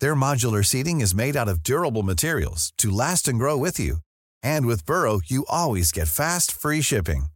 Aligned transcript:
Their 0.00 0.14
modular 0.14 0.64
seating 0.64 1.00
is 1.00 1.14
made 1.14 1.36
out 1.36 1.48
of 1.48 1.62
durable 1.62 2.02
materials 2.02 2.72
to 2.78 2.90
last 2.90 3.28
and 3.28 3.38
grow 3.38 3.56
with 3.56 3.78
you. 3.78 3.98
And 4.42 4.66
with 4.66 4.86
Burrow, 4.86 5.20
you 5.26 5.44
always 5.48 5.92
get 5.92 6.08
fast, 6.08 6.50
free 6.50 6.80
shipping. 6.80 7.26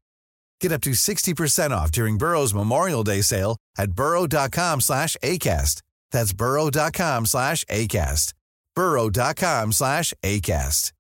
Get 0.61 0.73
up 0.73 0.81
to 0.83 0.91
60% 0.91 1.71
off 1.71 1.93
during 1.93 2.19
Burrow's 2.19 2.55
Memorial 2.55 3.05
Day 3.05 3.21
sale 3.21 3.57
at 3.77 3.93
burrow.com 3.93 4.81
slash 4.81 5.17
ACAST. 5.23 5.83
That's 6.11 6.33
burrow.com 6.33 7.27
slash 7.27 7.65
ACAST. 7.67 8.34
burrow.com 8.75 9.73
slash 9.73 10.15
ACAST. 10.23 10.93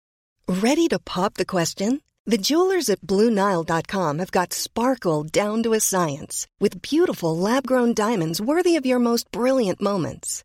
Ready 0.48 0.88
to 0.88 0.98
pop 0.98 1.34
the 1.34 1.44
question? 1.44 2.00
The 2.24 2.38
jewelers 2.38 2.88
at 2.88 3.00
BlueNile.com 3.02 4.18
have 4.18 4.30
got 4.30 4.52
sparkle 4.52 5.24
down 5.24 5.62
to 5.62 5.72
a 5.74 5.80
science 5.80 6.46
with 6.60 6.82
beautiful 6.82 7.36
lab-grown 7.36 7.94
diamonds 7.94 8.40
worthy 8.40 8.76
of 8.76 8.86
your 8.86 8.98
most 8.98 9.30
brilliant 9.30 9.80
moments. 9.80 10.44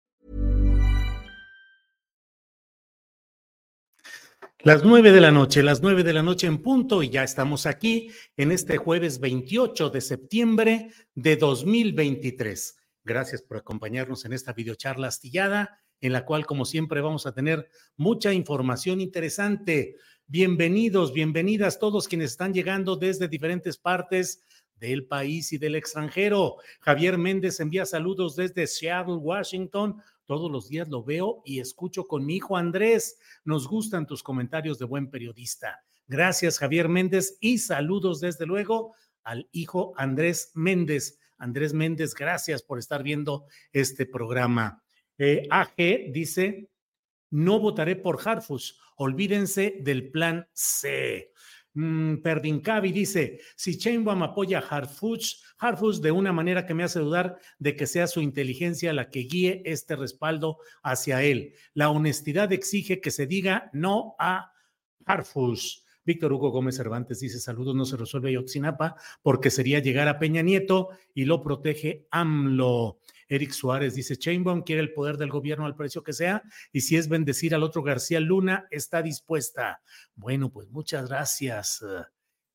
Las 4.63 4.83
nueve 4.83 5.11
de 5.11 5.21
la 5.21 5.31
noche, 5.31 5.63
las 5.63 5.81
nueve 5.81 6.03
de 6.03 6.13
la 6.13 6.21
noche 6.21 6.45
en 6.45 6.59
punto, 6.59 7.01
y 7.01 7.09
ya 7.09 7.23
estamos 7.23 7.65
aquí 7.65 8.11
en 8.37 8.51
este 8.51 8.77
jueves 8.77 9.19
28 9.19 9.89
de 9.89 10.01
septiembre 10.01 10.91
de 11.15 11.35
2023. 11.35 12.77
Gracias 13.03 13.41
por 13.41 13.57
acompañarnos 13.57 14.23
en 14.25 14.33
esta 14.33 14.53
videocharla 14.53 15.07
astillada, 15.07 15.79
en 15.99 16.13
la 16.13 16.25
cual, 16.25 16.45
como 16.45 16.65
siempre, 16.65 17.01
vamos 17.01 17.25
a 17.25 17.33
tener 17.33 17.69
mucha 17.97 18.33
información 18.33 19.01
interesante. 19.01 19.95
Bienvenidos, 20.27 21.11
bienvenidas 21.11 21.79
todos 21.79 22.07
quienes 22.07 22.29
están 22.29 22.53
llegando 22.53 22.97
desde 22.97 23.27
diferentes 23.27 23.79
partes 23.79 24.43
del 24.75 25.07
país 25.07 25.53
y 25.53 25.57
del 25.57 25.73
extranjero. 25.73 26.57
Javier 26.81 27.17
Méndez 27.17 27.59
envía 27.61 27.87
saludos 27.87 28.35
desde 28.35 28.67
Seattle, 28.67 29.15
Washington. 29.15 30.01
Todos 30.25 30.51
los 30.51 30.69
días 30.69 30.87
lo 30.89 31.03
veo 31.03 31.41
y 31.45 31.59
escucho 31.59 32.07
con 32.07 32.25
mi 32.25 32.37
hijo 32.37 32.57
Andrés. 32.57 33.17
Nos 33.43 33.67
gustan 33.67 34.07
tus 34.07 34.23
comentarios 34.23 34.79
de 34.79 34.85
buen 34.85 35.09
periodista. 35.09 35.83
Gracias, 36.07 36.59
Javier 36.59 36.89
Méndez, 36.89 37.37
y 37.39 37.57
saludos 37.57 38.19
desde 38.19 38.45
luego 38.45 38.93
al 39.23 39.47
hijo 39.51 39.93
Andrés 39.97 40.51
Méndez. 40.55 41.19
Andrés 41.37 41.73
Méndez, 41.73 42.13
gracias 42.13 42.61
por 42.61 42.79
estar 42.79 43.01
viendo 43.01 43.45
este 43.71 44.05
programa. 44.05 44.83
Eh, 45.17 45.47
AG 45.49 46.11
dice, 46.11 46.69
no 47.29 47.59
votaré 47.59 47.95
por 47.95 48.19
Harfus, 48.23 48.79
olvídense 48.97 49.77
del 49.81 50.11
plan 50.11 50.47
C. 50.53 51.30
Mm, 51.73 52.15
dice, 52.93 53.39
si 53.55 53.77
Chainbaum 53.77 54.23
apoya 54.23 54.59
a 54.59 54.61
Harfuch, 54.61 55.37
Harfuch 55.57 56.01
de 56.01 56.11
una 56.11 56.33
manera 56.33 56.65
que 56.65 56.73
me 56.73 56.83
hace 56.83 56.99
dudar 56.99 57.37
de 57.59 57.75
que 57.75 57.87
sea 57.87 58.07
su 58.07 58.21
inteligencia 58.21 58.91
la 58.91 59.09
que 59.09 59.21
guíe 59.21 59.61
este 59.65 59.95
respaldo 59.95 60.57
hacia 60.83 61.23
él. 61.23 61.53
La 61.73 61.89
honestidad 61.89 62.51
exige 62.51 62.99
que 62.99 63.11
se 63.11 63.25
diga 63.25 63.69
no 63.73 64.15
a 64.19 64.51
Harfuch. 65.05 65.83
Víctor 66.05 66.33
Hugo 66.33 66.49
Gómez 66.49 66.75
Cervantes 66.77 67.19
dice, 67.19 67.39
saludos, 67.39 67.75
no 67.75 67.85
se 67.85 67.97
resuelve 67.97 68.29
Ayotzinapa 68.29 68.95
porque 69.21 69.49
sería 69.49 69.79
llegar 69.79 70.07
a 70.07 70.19
Peña 70.19 70.41
Nieto 70.41 70.89
y 71.13 71.25
lo 71.25 71.41
protege 71.41 72.07
AMLO. 72.11 72.99
Eric 73.27 73.51
Suárez 73.51 73.95
dice, 73.95 74.17
Chainbaum 74.17 74.63
quiere 74.63 74.81
el 74.81 74.93
poder 74.93 75.17
del 75.17 75.29
gobierno 75.29 75.65
al 75.65 75.75
precio 75.75 76.03
que 76.03 76.13
sea 76.13 76.43
y 76.71 76.81
si 76.81 76.97
es 76.97 77.07
bendecir 77.07 77.55
al 77.55 77.63
otro 77.63 77.81
García 77.81 78.19
Luna, 78.19 78.67
está 78.71 79.01
dispuesta. 79.01 79.81
Bueno, 80.15 80.51
pues 80.51 80.69
muchas 80.69 81.07
gracias. 81.07 81.83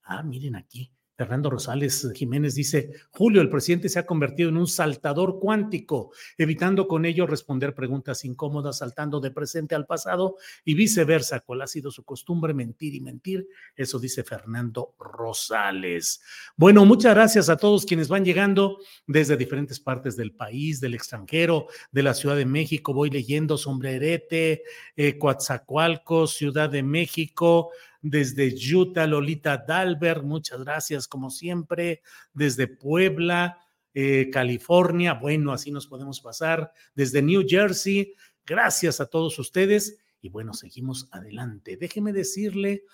Ah, 0.02 0.22
miren 0.22 0.56
aquí. 0.56 0.95
Fernando 1.16 1.48
Rosales 1.48 2.12
Jiménez 2.14 2.54
dice, 2.54 2.90
Julio, 3.10 3.40
el 3.40 3.48
presidente 3.48 3.88
se 3.88 3.98
ha 3.98 4.06
convertido 4.06 4.50
en 4.50 4.58
un 4.58 4.66
saltador 4.66 5.38
cuántico, 5.40 6.12
evitando 6.36 6.86
con 6.86 7.06
ello 7.06 7.26
responder 7.26 7.74
preguntas 7.74 8.24
incómodas, 8.24 8.78
saltando 8.78 9.18
de 9.20 9.30
presente 9.30 9.74
al 9.74 9.86
pasado 9.86 10.36
y 10.64 10.74
viceversa, 10.74 11.40
cual 11.40 11.62
ha 11.62 11.66
sido 11.66 11.90
su 11.90 12.04
costumbre 12.04 12.52
mentir 12.52 12.94
y 12.94 13.00
mentir. 13.00 13.48
Eso 13.74 13.98
dice 13.98 14.24
Fernando 14.24 14.94
Rosales. 14.98 16.20
Bueno, 16.56 16.84
muchas 16.84 17.14
gracias 17.14 17.48
a 17.48 17.56
todos 17.56 17.86
quienes 17.86 18.08
van 18.08 18.24
llegando 18.24 18.78
desde 19.06 19.36
diferentes 19.36 19.80
partes 19.80 20.16
del 20.16 20.32
país, 20.32 20.80
del 20.80 20.94
extranjero, 20.94 21.68
de 21.92 22.02
la 22.02 22.12
Ciudad 22.12 22.36
de 22.36 22.46
México. 22.46 22.92
Voy 22.92 23.08
leyendo 23.08 23.56
Sombrerete, 23.56 24.64
eh, 24.96 25.18
Coatzacoalcos, 25.18 26.34
Ciudad 26.34 26.68
de 26.68 26.82
México, 26.82 27.70
desde 28.10 28.54
Utah, 28.74 29.06
Lolita 29.06 29.58
Dalbert, 29.58 30.22
muchas 30.22 30.62
gracias 30.62 31.08
como 31.08 31.30
siempre, 31.30 32.02
desde 32.32 32.68
Puebla, 32.68 33.58
eh, 33.94 34.30
California, 34.32 35.14
bueno, 35.14 35.52
así 35.52 35.70
nos 35.70 35.86
podemos 35.86 36.20
pasar, 36.20 36.72
desde 36.94 37.22
New 37.22 37.44
Jersey, 37.46 38.14
gracias 38.44 39.00
a 39.00 39.06
todos 39.06 39.38
ustedes 39.38 39.98
y 40.20 40.28
bueno, 40.28 40.54
seguimos 40.54 41.08
adelante. 41.12 41.76
Déjeme 41.76 42.12
decirle, 42.12 42.84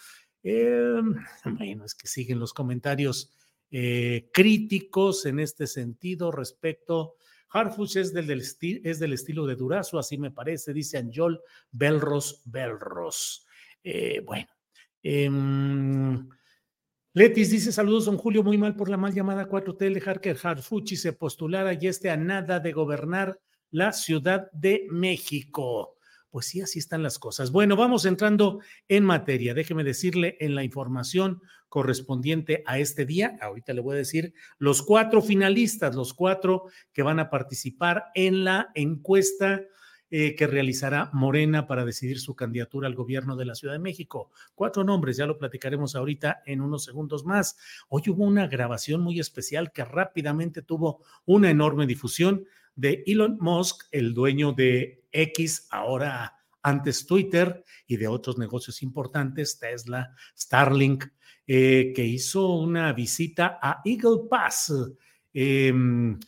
em, 0.43 1.15
bueno, 1.45 1.85
es 1.85 1.95
que 1.95 2.07
siguen 2.09 2.39
los 2.39 2.53
comentarios 2.53 3.33
eh, 3.71 4.31
críticos 4.33 5.27
en 5.27 5.41
este 5.41 5.67
sentido 5.67 6.31
respecto 6.31 7.17
Harfuch 7.53 7.97
es 7.97 8.15
del, 8.15 8.31
es 8.31 8.99
del 8.99 9.13
estilo 9.13 9.47
de 9.47 9.57
Durazo, 9.57 9.99
así 9.99 10.17
me 10.17 10.31
parece, 10.31 10.73
dice 10.73 10.97
Anjol 10.97 11.43
Belros 11.71 12.41
Belros. 12.47 13.47
Eh, 13.85 14.21
bueno, 14.25 14.49
Em, 15.03 16.29
Letis 17.13 17.51
dice: 17.51 17.73
Saludos, 17.73 18.07
don 18.07 18.17
Julio. 18.17 18.43
Muy 18.43 18.59
mal 18.59 18.77
por 18.77 18.89
la 18.89 18.97
mal 18.97 19.13
llamada 19.13 19.49
4T. 19.49 19.93
Dejar 19.93 20.21
que 20.21 20.37
Harfuchi 20.41 20.97
se 20.97 21.13
postulara 21.13 21.75
y 21.75 21.87
esté 21.87 22.11
a 22.11 22.17
nada 22.17 22.61
de 22.61 22.73
gobernar 22.73 23.41
la 23.71 23.93
Ciudad 23.93 24.51
de 24.53 24.87
México. 24.91 25.97
Pues 26.31 26.47
sí, 26.47 26.63
así 26.63 26.79
están 26.79 27.03
las 27.03 27.19
cosas. 27.19 27.53
Bueno, 27.53 27.77
vamos 27.77 28.07
entrando 28.07 28.61
en 28.89 29.05
materia. 29.05 29.53
Déjeme 29.53 29.85
decirle 29.85 30.39
en 30.41 30.55
la 30.55 30.65
información 30.65 31.43
correspondiente 31.69 32.63
a 32.67 32.79
este 32.79 33.05
día. 33.05 33.37
Ahorita 33.43 33.75
le 33.75 33.83
voy 33.83 33.97
a 33.97 33.99
decir 33.99 34.33
los 34.59 34.83
cuatro 34.83 35.21
finalistas, 35.21 35.95
los 35.95 36.15
cuatro 36.15 36.65
que 36.95 37.03
van 37.03 37.19
a 37.19 37.29
participar 37.29 38.05
en 38.15 38.45
la 38.45 38.71
encuesta 38.75 39.63
eh, 40.15 40.37
que 40.37 40.47
realizará 40.47 41.09
Morena 41.15 41.67
para 41.67 41.87
decidir 41.87 42.21
su 42.21 42.37
candidatura 42.37 42.87
al 42.87 42.95
gobierno 42.95 43.35
de 43.35 43.47
la 43.47 43.55
Ciudad 43.55 43.73
de 43.73 43.81
México. 43.81 44.31
Cuatro 44.55 44.85
nombres, 44.85 45.17
ya 45.17 45.25
lo 45.25 45.39
platicaremos 45.39 45.97
ahorita 45.97 46.43
en 46.45 46.61
unos 46.61 46.85
segundos 46.85 47.25
más. 47.25 47.57
Hoy 47.89 48.03
hubo 48.09 48.23
una 48.23 48.47
grabación 48.47 49.01
muy 49.01 49.19
especial 49.19 49.73
que 49.73 49.87
rápidamente 49.87 50.61
tuvo 50.61 51.03
una 51.25 51.49
enorme 51.49 51.87
difusión 51.87 52.45
de 52.75 53.03
Elon 53.07 53.39
Musk, 53.41 53.87
el 53.91 54.13
dueño 54.13 54.53
de 54.53 55.03
X, 55.13 55.67
ahora 55.71 56.37
antes 56.63 57.07
Twitter 57.07 57.65
y 57.87 57.97
de 57.97 58.09
otros 58.09 58.37
negocios 58.37 58.83
importantes, 58.83 59.59
Tesla, 59.59 60.15
Starlink, 60.39 61.07
eh, 61.47 61.95
que 61.97 62.05
hizo 62.05 62.55
una 62.57 62.93
visita 62.93 63.59
a 63.63 63.81
Eagle 63.83 64.29
Pass, 64.29 64.75
em, 65.33 66.21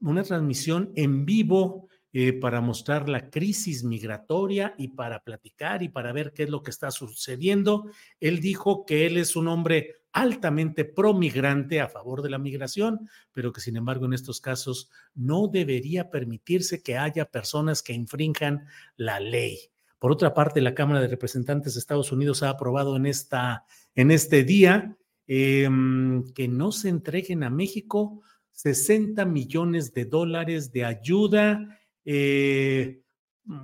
una 0.00 0.24
transmisión 0.24 0.90
en 0.96 1.24
vivo 1.24 1.88
eh, 2.16 2.32
para 2.32 2.60
mostrar 2.60 3.08
la 3.08 3.28
crisis 3.28 3.82
migratoria 3.82 4.76
y 4.78 4.86
para 4.86 5.24
platicar 5.24 5.82
y 5.82 5.88
para 5.88 6.12
ver 6.12 6.32
qué 6.32 6.44
es 6.44 6.48
lo 6.48 6.62
que 6.62 6.70
está 6.70 6.92
sucediendo. 6.92 7.90
Él 8.20 8.38
dijo 8.38 8.86
que 8.86 9.04
él 9.06 9.16
es 9.16 9.34
un 9.34 9.48
hombre 9.48 9.96
altamente 10.12 10.84
promigrante 10.84 11.80
a 11.80 11.88
favor 11.88 12.22
de 12.22 12.30
la 12.30 12.38
migración, 12.38 13.10
pero 13.32 13.52
que 13.52 13.60
sin 13.60 13.76
embargo 13.76 14.06
en 14.06 14.12
estos 14.12 14.40
casos 14.40 14.92
no 15.16 15.48
debería 15.48 16.08
permitirse 16.08 16.84
que 16.84 16.96
haya 16.96 17.24
personas 17.24 17.82
que 17.82 17.94
infrinjan 17.94 18.64
la 18.96 19.18
ley. 19.18 19.58
Por 19.98 20.12
otra 20.12 20.32
parte, 20.34 20.60
la 20.60 20.76
Cámara 20.76 21.00
de 21.00 21.08
Representantes 21.08 21.74
de 21.74 21.80
Estados 21.80 22.12
Unidos 22.12 22.44
ha 22.44 22.50
aprobado 22.50 22.94
en, 22.94 23.06
esta, 23.06 23.64
en 23.96 24.12
este 24.12 24.44
día 24.44 24.96
em, 25.26 26.32
que 26.32 26.46
no 26.46 26.70
se 26.70 26.90
entreguen 26.90 27.42
a 27.42 27.50
México 27.50 28.22
60 28.52 29.24
millones 29.24 29.92
de 29.94 30.04
dólares 30.04 30.70
de 30.70 30.84
ayuda 30.84 31.80
eh, 32.04 33.02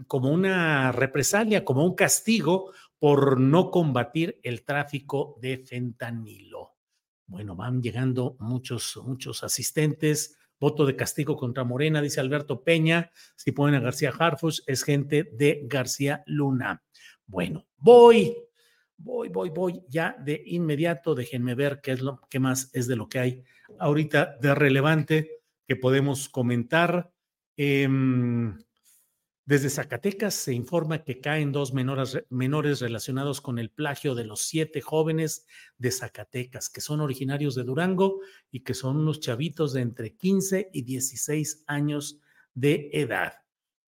como 0.06 0.30
una 0.30 0.92
represalia, 0.92 1.64
como 1.64 1.84
un 1.84 1.94
castigo 1.94 2.72
por 2.98 3.40
no 3.40 3.70
combatir 3.70 4.38
el 4.42 4.64
tráfico 4.64 5.38
de 5.40 5.58
fentanilo. 5.58 6.76
Bueno, 7.26 7.56
van 7.56 7.82
llegando 7.82 8.36
muchos, 8.40 8.98
muchos 9.04 9.42
asistentes. 9.42 10.36
Voto 10.58 10.84
de 10.84 10.96
castigo 10.96 11.36
contra 11.36 11.64
Morena, 11.64 12.02
dice 12.02 12.20
Alberto 12.20 12.62
Peña. 12.62 13.10
Si 13.36 13.52
ponen 13.52 13.76
a 13.76 13.80
García 13.80 14.12
Harfus, 14.18 14.62
es 14.66 14.82
gente 14.82 15.30
de 15.32 15.62
García 15.64 16.22
Luna. 16.26 16.82
Bueno, 17.26 17.66
voy, 17.78 18.36
voy, 18.98 19.30
voy, 19.30 19.48
voy 19.48 19.82
ya 19.88 20.14
de 20.18 20.42
inmediato. 20.44 21.14
Déjenme 21.14 21.54
ver 21.54 21.80
qué 21.80 21.92
es 21.92 22.02
lo 22.02 22.20
que 22.28 22.40
más 22.40 22.68
es 22.74 22.86
de 22.88 22.96
lo 22.96 23.08
que 23.08 23.18
hay 23.20 23.44
ahorita 23.78 24.36
de 24.40 24.54
relevante 24.54 25.40
que 25.66 25.76
podemos 25.76 26.28
comentar. 26.28 27.10
Eh, 27.62 27.86
desde 29.44 29.68
Zacatecas 29.68 30.32
se 30.32 30.54
informa 30.54 31.04
que 31.04 31.20
caen 31.20 31.52
dos 31.52 31.74
menores, 31.74 32.24
menores, 32.30 32.80
relacionados 32.80 33.42
con 33.42 33.58
el 33.58 33.68
plagio 33.68 34.14
de 34.14 34.24
los 34.24 34.40
siete 34.40 34.80
jóvenes 34.80 35.46
de 35.76 35.90
Zacatecas, 35.90 36.70
que 36.70 36.80
son 36.80 37.02
originarios 37.02 37.54
de 37.54 37.64
Durango 37.64 38.20
y 38.50 38.60
que 38.60 38.72
son 38.72 38.96
unos 38.96 39.20
chavitos 39.20 39.74
de 39.74 39.82
entre 39.82 40.16
15 40.16 40.70
y 40.72 40.82
16 40.82 41.64
años 41.66 42.18
de 42.54 42.88
edad. 42.94 43.34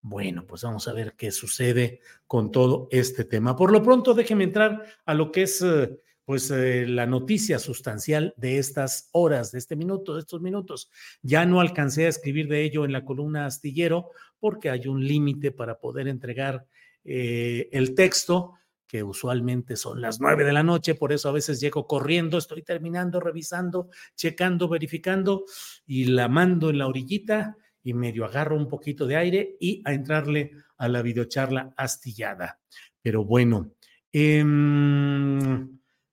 Bueno, 0.01 0.45
pues 0.45 0.61
vamos 0.61 0.87
a 0.87 0.93
ver 0.93 1.15
qué 1.15 1.31
sucede 1.31 2.01
con 2.27 2.51
todo 2.51 2.87
este 2.91 3.23
tema. 3.23 3.55
Por 3.55 3.71
lo 3.71 3.81
pronto, 3.81 4.13
déjeme 4.13 4.43
entrar 4.43 4.85
a 5.03 5.15
lo 5.15 5.31
que 5.31 5.43
es 5.43 5.63
eh, 5.63 5.99
pues 6.25 6.49
eh, 6.51 6.85
la 6.87 7.05
noticia 7.05 7.59
sustancial 7.59 8.33
de 8.37 8.57
estas 8.57 9.09
horas, 9.11 9.51
de 9.51 9.59
este 9.59 9.75
minuto, 9.75 10.13
de 10.13 10.21
estos 10.21 10.41
minutos. 10.41 10.89
Ya 11.21 11.45
no 11.45 11.59
alcancé 11.59 12.05
a 12.05 12.09
escribir 12.09 12.47
de 12.47 12.63
ello 12.63 12.85
en 12.85 12.93
la 12.93 13.03
columna 13.03 13.45
astillero 13.45 14.11
porque 14.39 14.69
hay 14.69 14.87
un 14.87 15.05
límite 15.05 15.51
para 15.51 15.79
poder 15.79 16.07
entregar 16.07 16.65
eh, 17.03 17.69
el 17.71 17.95
texto, 17.95 18.53
que 18.87 19.01
usualmente 19.01 19.75
son 19.75 20.01
las 20.01 20.21
nueve 20.21 20.43
de 20.43 20.53
la 20.53 20.61
noche, 20.61 20.93
por 20.93 21.11
eso 21.11 21.27
a 21.27 21.31
veces 21.31 21.59
llego 21.59 21.87
corriendo, 21.87 22.37
estoy 22.37 22.61
terminando, 22.61 23.19
revisando, 23.19 23.89
checando, 24.15 24.69
verificando 24.69 25.45
y 25.87 26.05
la 26.05 26.27
mando 26.27 26.69
en 26.69 26.77
la 26.77 26.87
orillita 26.87 27.57
y 27.81 27.93
medio 27.95 28.23
agarro 28.23 28.55
un 28.55 28.69
poquito 28.69 29.07
de 29.07 29.15
aire 29.15 29.57
y 29.59 29.81
a 29.83 29.93
entrarle 29.93 30.51
a 30.77 30.87
la 30.87 31.01
videocharla 31.01 31.73
astillada. 31.75 32.59
Pero 33.01 33.25
bueno, 33.25 33.71
eh, 34.11 34.45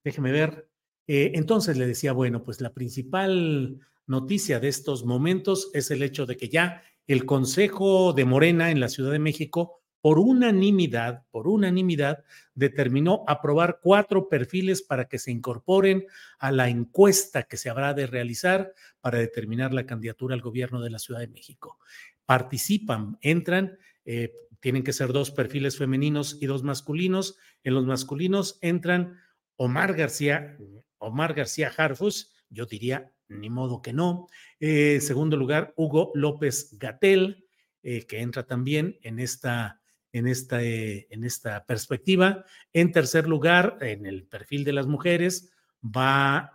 Déjeme 0.04 0.32
ver. 0.32 0.68
Eh, 1.06 1.32
entonces 1.34 1.76
le 1.76 1.86
decía, 1.86 2.12
bueno, 2.12 2.42
pues 2.44 2.60
la 2.60 2.72
principal 2.72 3.80
noticia 4.06 4.60
de 4.60 4.68
estos 4.68 5.04
momentos 5.04 5.70
es 5.74 5.90
el 5.90 6.02
hecho 6.02 6.26
de 6.26 6.36
que 6.36 6.48
ya 6.48 6.82
el 7.06 7.26
Consejo 7.26 8.12
de 8.12 8.24
Morena 8.24 8.70
en 8.70 8.80
la 8.80 8.88
Ciudad 8.88 9.10
de 9.10 9.18
México, 9.18 9.82
por 10.00 10.18
unanimidad, 10.18 11.24
por 11.30 11.48
unanimidad, 11.48 12.24
determinó 12.54 13.24
aprobar 13.26 13.80
cuatro 13.82 14.28
perfiles 14.28 14.82
para 14.82 15.06
que 15.06 15.18
se 15.18 15.30
incorporen 15.30 16.06
a 16.38 16.52
la 16.52 16.68
encuesta 16.68 17.42
que 17.42 17.56
se 17.56 17.68
habrá 17.68 17.92
de 17.92 18.06
realizar 18.06 18.72
para 19.00 19.18
determinar 19.18 19.74
la 19.74 19.86
candidatura 19.86 20.34
al 20.34 20.40
gobierno 20.40 20.80
de 20.80 20.90
la 20.90 20.98
Ciudad 20.98 21.20
de 21.20 21.28
México. 21.28 21.78
Participan, 22.24 23.18
entran, 23.20 23.76
eh, 24.04 24.32
tienen 24.60 24.84
que 24.84 24.92
ser 24.92 25.12
dos 25.12 25.30
perfiles 25.30 25.76
femeninos 25.76 26.38
y 26.40 26.46
dos 26.46 26.62
masculinos. 26.62 27.36
En 27.64 27.74
los 27.74 27.84
masculinos 27.84 28.58
entran 28.60 29.18
Omar 29.60 29.92
García, 29.92 30.56
Omar 30.96 31.34
García 31.34 31.70
Harfus, 31.76 32.32
yo 32.48 32.64
diría, 32.64 33.12
ni 33.28 33.50
modo 33.50 33.82
que 33.82 33.92
no. 33.92 34.26
Eh, 34.58 35.00
segundo 35.02 35.36
lugar, 35.36 35.74
Hugo 35.76 36.12
López 36.14 36.78
Gatel, 36.78 37.44
eh, 37.82 38.06
que 38.06 38.20
entra 38.20 38.46
también 38.46 38.98
en 39.02 39.18
esta, 39.18 39.82
en, 40.12 40.26
esta, 40.28 40.62
eh, 40.62 41.08
en 41.10 41.24
esta 41.24 41.66
perspectiva. 41.66 42.46
En 42.72 42.90
tercer 42.90 43.28
lugar, 43.28 43.76
en 43.82 44.06
el 44.06 44.24
perfil 44.24 44.64
de 44.64 44.72
las 44.72 44.86
mujeres, 44.86 45.52
va 45.84 46.54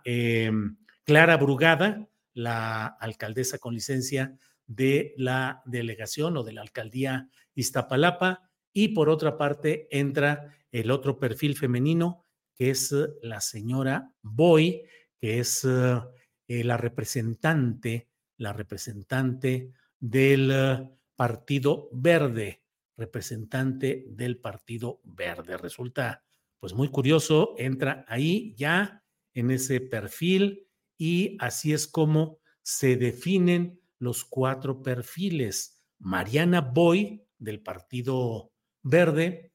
Clara 1.04 1.36
Brugada, 1.36 2.08
la 2.34 2.86
alcaldesa 2.86 3.58
con 3.58 3.72
licencia 3.72 4.36
de 4.66 5.14
la 5.16 5.62
delegación 5.64 6.36
o 6.36 6.42
de 6.42 6.54
la 6.54 6.62
alcaldía 6.62 7.30
Iztapalapa. 7.54 8.50
Y 8.72 8.88
por 8.88 9.08
otra 9.08 9.38
parte, 9.38 9.86
entra 9.92 10.56
el 10.72 10.90
otro 10.90 11.20
perfil 11.20 11.56
femenino, 11.56 12.25
que 12.56 12.70
es 12.70 12.90
eh, 12.90 13.06
la 13.22 13.40
señora 13.40 14.12
Boy, 14.22 14.82
que 15.20 15.38
es 15.38 15.64
eh, 15.64 16.00
eh, 16.48 16.64
la 16.64 16.76
representante, 16.76 18.08
la 18.38 18.52
representante 18.52 19.72
del 20.00 20.90
Partido 21.14 21.88
Verde, 21.92 22.62
representante 22.96 24.06
del 24.08 24.38
Partido 24.38 25.00
Verde. 25.04 25.56
Resulta 25.56 26.24
pues 26.58 26.72
muy 26.72 26.88
curioso, 26.88 27.54
entra 27.58 28.04
ahí 28.08 28.54
ya 28.56 29.04
en 29.34 29.50
ese 29.50 29.80
perfil 29.80 30.66
y 30.98 31.36
así 31.40 31.72
es 31.72 31.86
como 31.86 32.40
se 32.62 32.96
definen 32.96 33.80
los 33.98 34.24
cuatro 34.24 34.82
perfiles. 34.82 35.82
Mariana 35.98 36.60
Boy 36.60 37.24
del 37.38 37.60
Partido 37.60 38.52
Verde, 38.82 39.52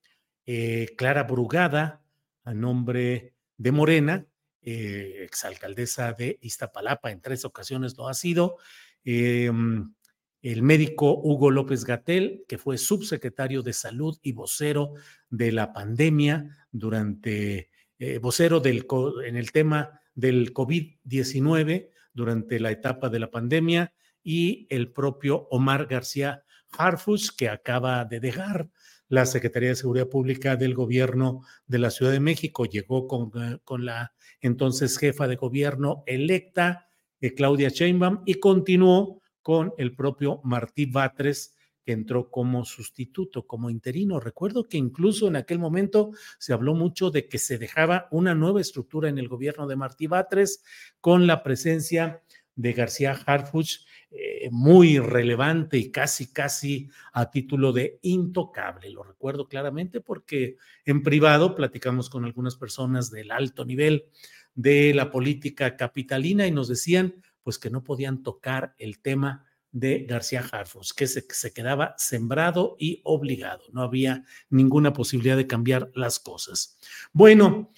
Clara 0.97 1.23
Brugada 1.23 2.00
a 2.43 2.53
nombre 2.53 3.33
de 3.57 3.71
Morena, 3.71 4.25
eh, 4.61 5.23
exalcaldesa 5.23 6.13
de 6.13 6.37
Iztapalapa, 6.41 7.11
en 7.11 7.21
tres 7.21 7.45
ocasiones 7.45 7.97
lo 7.97 8.07
ha 8.07 8.13
sido. 8.13 8.57
Em, 9.03 9.93
el 10.41 10.63
médico 10.63 11.19
Hugo 11.21 11.51
López 11.51 11.85
Gatel, 11.85 12.43
que 12.47 12.57
fue 12.57 12.77
subsecretario 12.77 13.61
de 13.61 13.73
Salud 13.73 14.17
y 14.21 14.31
vocero 14.31 14.93
de 15.29 15.51
la 15.51 15.71
pandemia 15.73 16.67
durante, 16.71 17.69
eh, 17.99 18.17
vocero 18.17 18.59
del, 18.59 18.87
en 19.25 19.35
el 19.35 19.51
tema 19.51 20.01
del 20.15 20.53
COVID-19 20.53 21.89
durante 22.13 22.59
la 22.59 22.71
etapa 22.71 23.09
de 23.09 23.19
la 23.19 23.29
pandemia, 23.29 23.93
y 24.23 24.67
el 24.69 24.91
propio 24.91 25.47
Omar 25.49 25.87
García 25.87 26.43
Harfus, 26.71 27.31
que 27.31 27.49
acaba 27.49 28.05
de 28.05 28.19
dejar 28.19 28.69
la 29.11 29.25
Secretaría 29.25 29.69
de 29.69 29.75
Seguridad 29.75 30.07
Pública 30.07 30.55
del 30.55 30.73
Gobierno 30.73 31.41
de 31.67 31.79
la 31.79 31.91
Ciudad 31.91 32.13
de 32.13 32.21
México. 32.21 32.63
Llegó 32.63 33.07
con, 33.07 33.29
eh, 33.35 33.59
con 33.65 33.85
la 33.85 34.13
entonces 34.39 34.97
jefa 34.97 35.27
de 35.27 35.35
gobierno 35.35 36.03
electa, 36.07 36.87
eh, 37.19 37.33
Claudia 37.33 37.67
Sheinbaum, 37.67 38.23
y 38.25 38.35
continuó 38.35 39.21
con 39.41 39.73
el 39.77 39.97
propio 39.97 40.39
Martí 40.45 40.85
Batres, 40.85 41.57
que 41.83 41.91
entró 41.91 42.31
como 42.31 42.63
sustituto, 42.63 43.45
como 43.45 43.69
interino. 43.69 44.21
Recuerdo 44.21 44.63
que 44.69 44.77
incluso 44.77 45.27
en 45.27 45.35
aquel 45.35 45.59
momento 45.59 46.11
se 46.39 46.53
habló 46.53 46.73
mucho 46.73 47.11
de 47.11 47.27
que 47.27 47.37
se 47.37 47.57
dejaba 47.57 48.07
una 48.11 48.33
nueva 48.33 48.61
estructura 48.61 49.09
en 49.09 49.17
el 49.17 49.27
gobierno 49.27 49.67
de 49.67 49.75
Martí 49.75 50.07
Batres 50.07 50.63
con 51.01 51.27
la 51.27 51.43
presencia 51.43 52.21
de 52.55 52.73
García 52.73 53.19
Harfuch 53.25 53.85
eh, 54.13 54.49
muy 54.51 54.99
relevante 54.99 55.77
y 55.77 55.89
casi, 55.89 56.33
casi 56.33 56.89
a 57.13 57.31
título 57.31 57.71
de 57.71 57.97
intocable. 58.01 58.89
Lo 58.89 59.03
recuerdo 59.03 59.47
claramente 59.47 60.01
porque 60.01 60.57
en 60.83 61.01
privado 61.01 61.55
platicamos 61.55 62.09
con 62.09 62.25
algunas 62.25 62.57
personas 62.57 63.09
del 63.09 63.31
alto 63.31 63.63
nivel 63.63 64.05
de 64.53 64.93
la 64.93 65.09
política 65.09 65.77
capitalina 65.77 66.45
y 66.45 66.51
nos 66.51 66.67
decían 66.67 67.23
pues 67.41 67.57
que 67.57 67.69
no 67.69 67.85
podían 67.85 68.21
tocar 68.21 68.75
el 68.77 68.99
tema 68.99 69.45
de 69.71 70.05
García 70.05 70.45
Harfus, 70.51 70.93
que 70.93 71.07
se, 71.07 71.25
se, 71.29 71.53
quedaba 71.53 71.95
sembrado 71.97 72.75
y 72.77 72.99
obligado. 73.05 73.63
No 73.71 73.81
había 73.81 74.25
ninguna 74.49 74.91
posibilidad 74.91 75.37
de 75.37 75.47
cambiar 75.47 75.89
las 75.95 76.19
cosas. 76.19 76.77
Bueno, 77.13 77.71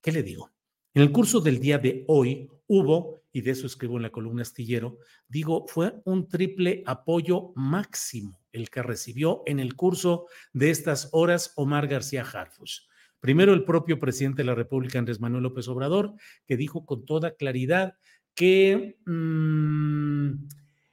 ¿qué 0.00 0.12
le 0.12 0.22
digo? 0.22 0.52
En 0.94 1.02
el 1.02 1.10
curso 1.10 1.40
del 1.40 1.58
día 1.58 1.78
de 1.78 2.04
hoy 2.06 2.48
hubo 2.72 3.20
y 3.32 3.40
de 3.40 3.50
eso 3.50 3.66
escribo 3.66 3.96
en 3.96 4.02
la 4.02 4.10
columna 4.10 4.42
astillero, 4.42 4.98
digo, 5.26 5.66
fue 5.66 6.00
un 6.04 6.28
triple 6.28 6.84
apoyo 6.86 7.52
máximo 7.56 8.40
el 8.52 8.70
que 8.70 8.82
recibió 8.82 9.42
en 9.46 9.58
el 9.58 9.74
curso 9.74 10.26
de 10.52 10.70
estas 10.70 11.08
horas 11.10 11.52
Omar 11.56 11.88
García 11.88 12.22
Harfus. 12.22 12.88
Primero 13.18 13.54
el 13.54 13.64
propio 13.64 13.98
presidente 13.98 14.42
de 14.42 14.46
la 14.46 14.54
República, 14.54 15.00
Andrés 15.00 15.20
Manuel 15.20 15.42
López 15.42 15.66
Obrador, 15.66 16.14
que 16.46 16.56
dijo 16.56 16.86
con 16.86 17.04
toda 17.04 17.34
claridad 17.34 17.94
que, 18.34 18.98
mm, 19.04 20.46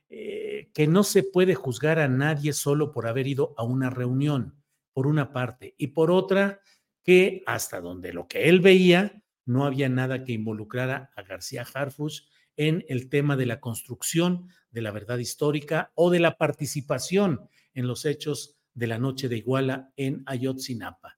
eh, 0.10 0.72
que 0.74 0.88
no 0.88 1.04
se 1.04 1.22
puede 1.22 1.54
juzgar 1.54 2.00
a 2.00 2.08
nadie 2.08 2.54
solo 2.54 2.92
por 2.92 3.06
haber 3.06 3.28
ido 3.28 3.54
a 3.56 3.64
una 3.64 3.92
reunión, 3.92 4.56
por 4.94 5.06
una 5.06 5.32
parte, 5.32 5.76
y 5.78 5.88
por 5.88 6.10
otra, 6.10 6.60
que 7.04 7.44
hasta 7.46 7.82
donde 7.82 8.14
lo 8.14 8.28
que 8.28 8.50
él 8.50 8.62
veía, 8.62 9.22
no 9.48 9.66
había 9.66 9.90
nada 9.90 10.24
que 10.24 10.34
involucrara 10.34 11.10
a 11.16 11.24
García 11.24 11.66
Harfus 11.74 12.30
en 12.56 12.86
el 12.90 13.10
tema 13.10 13.36
de 13.36 13.48
la 13.48 13.60
construcción 13.60 14.50
de 14.70 14.82
la 14.82 14.92
verdad 14.92 15.18
histórica 15.18 15.92
o 15.96 16.12
de 16.12 16.20
la 16.20 16.38
participación 16.38 17.50
en 17.74 17.88
los 17.88 18.06
hechos 18.06 18.58
de 18.74 18.88
la 18.88 19.00
noche 19.00 19.30
de 19.30 19.38
Iguala 19.38 19.92
en 19.96 20.22
Ayotzinapa. 20.26 21.18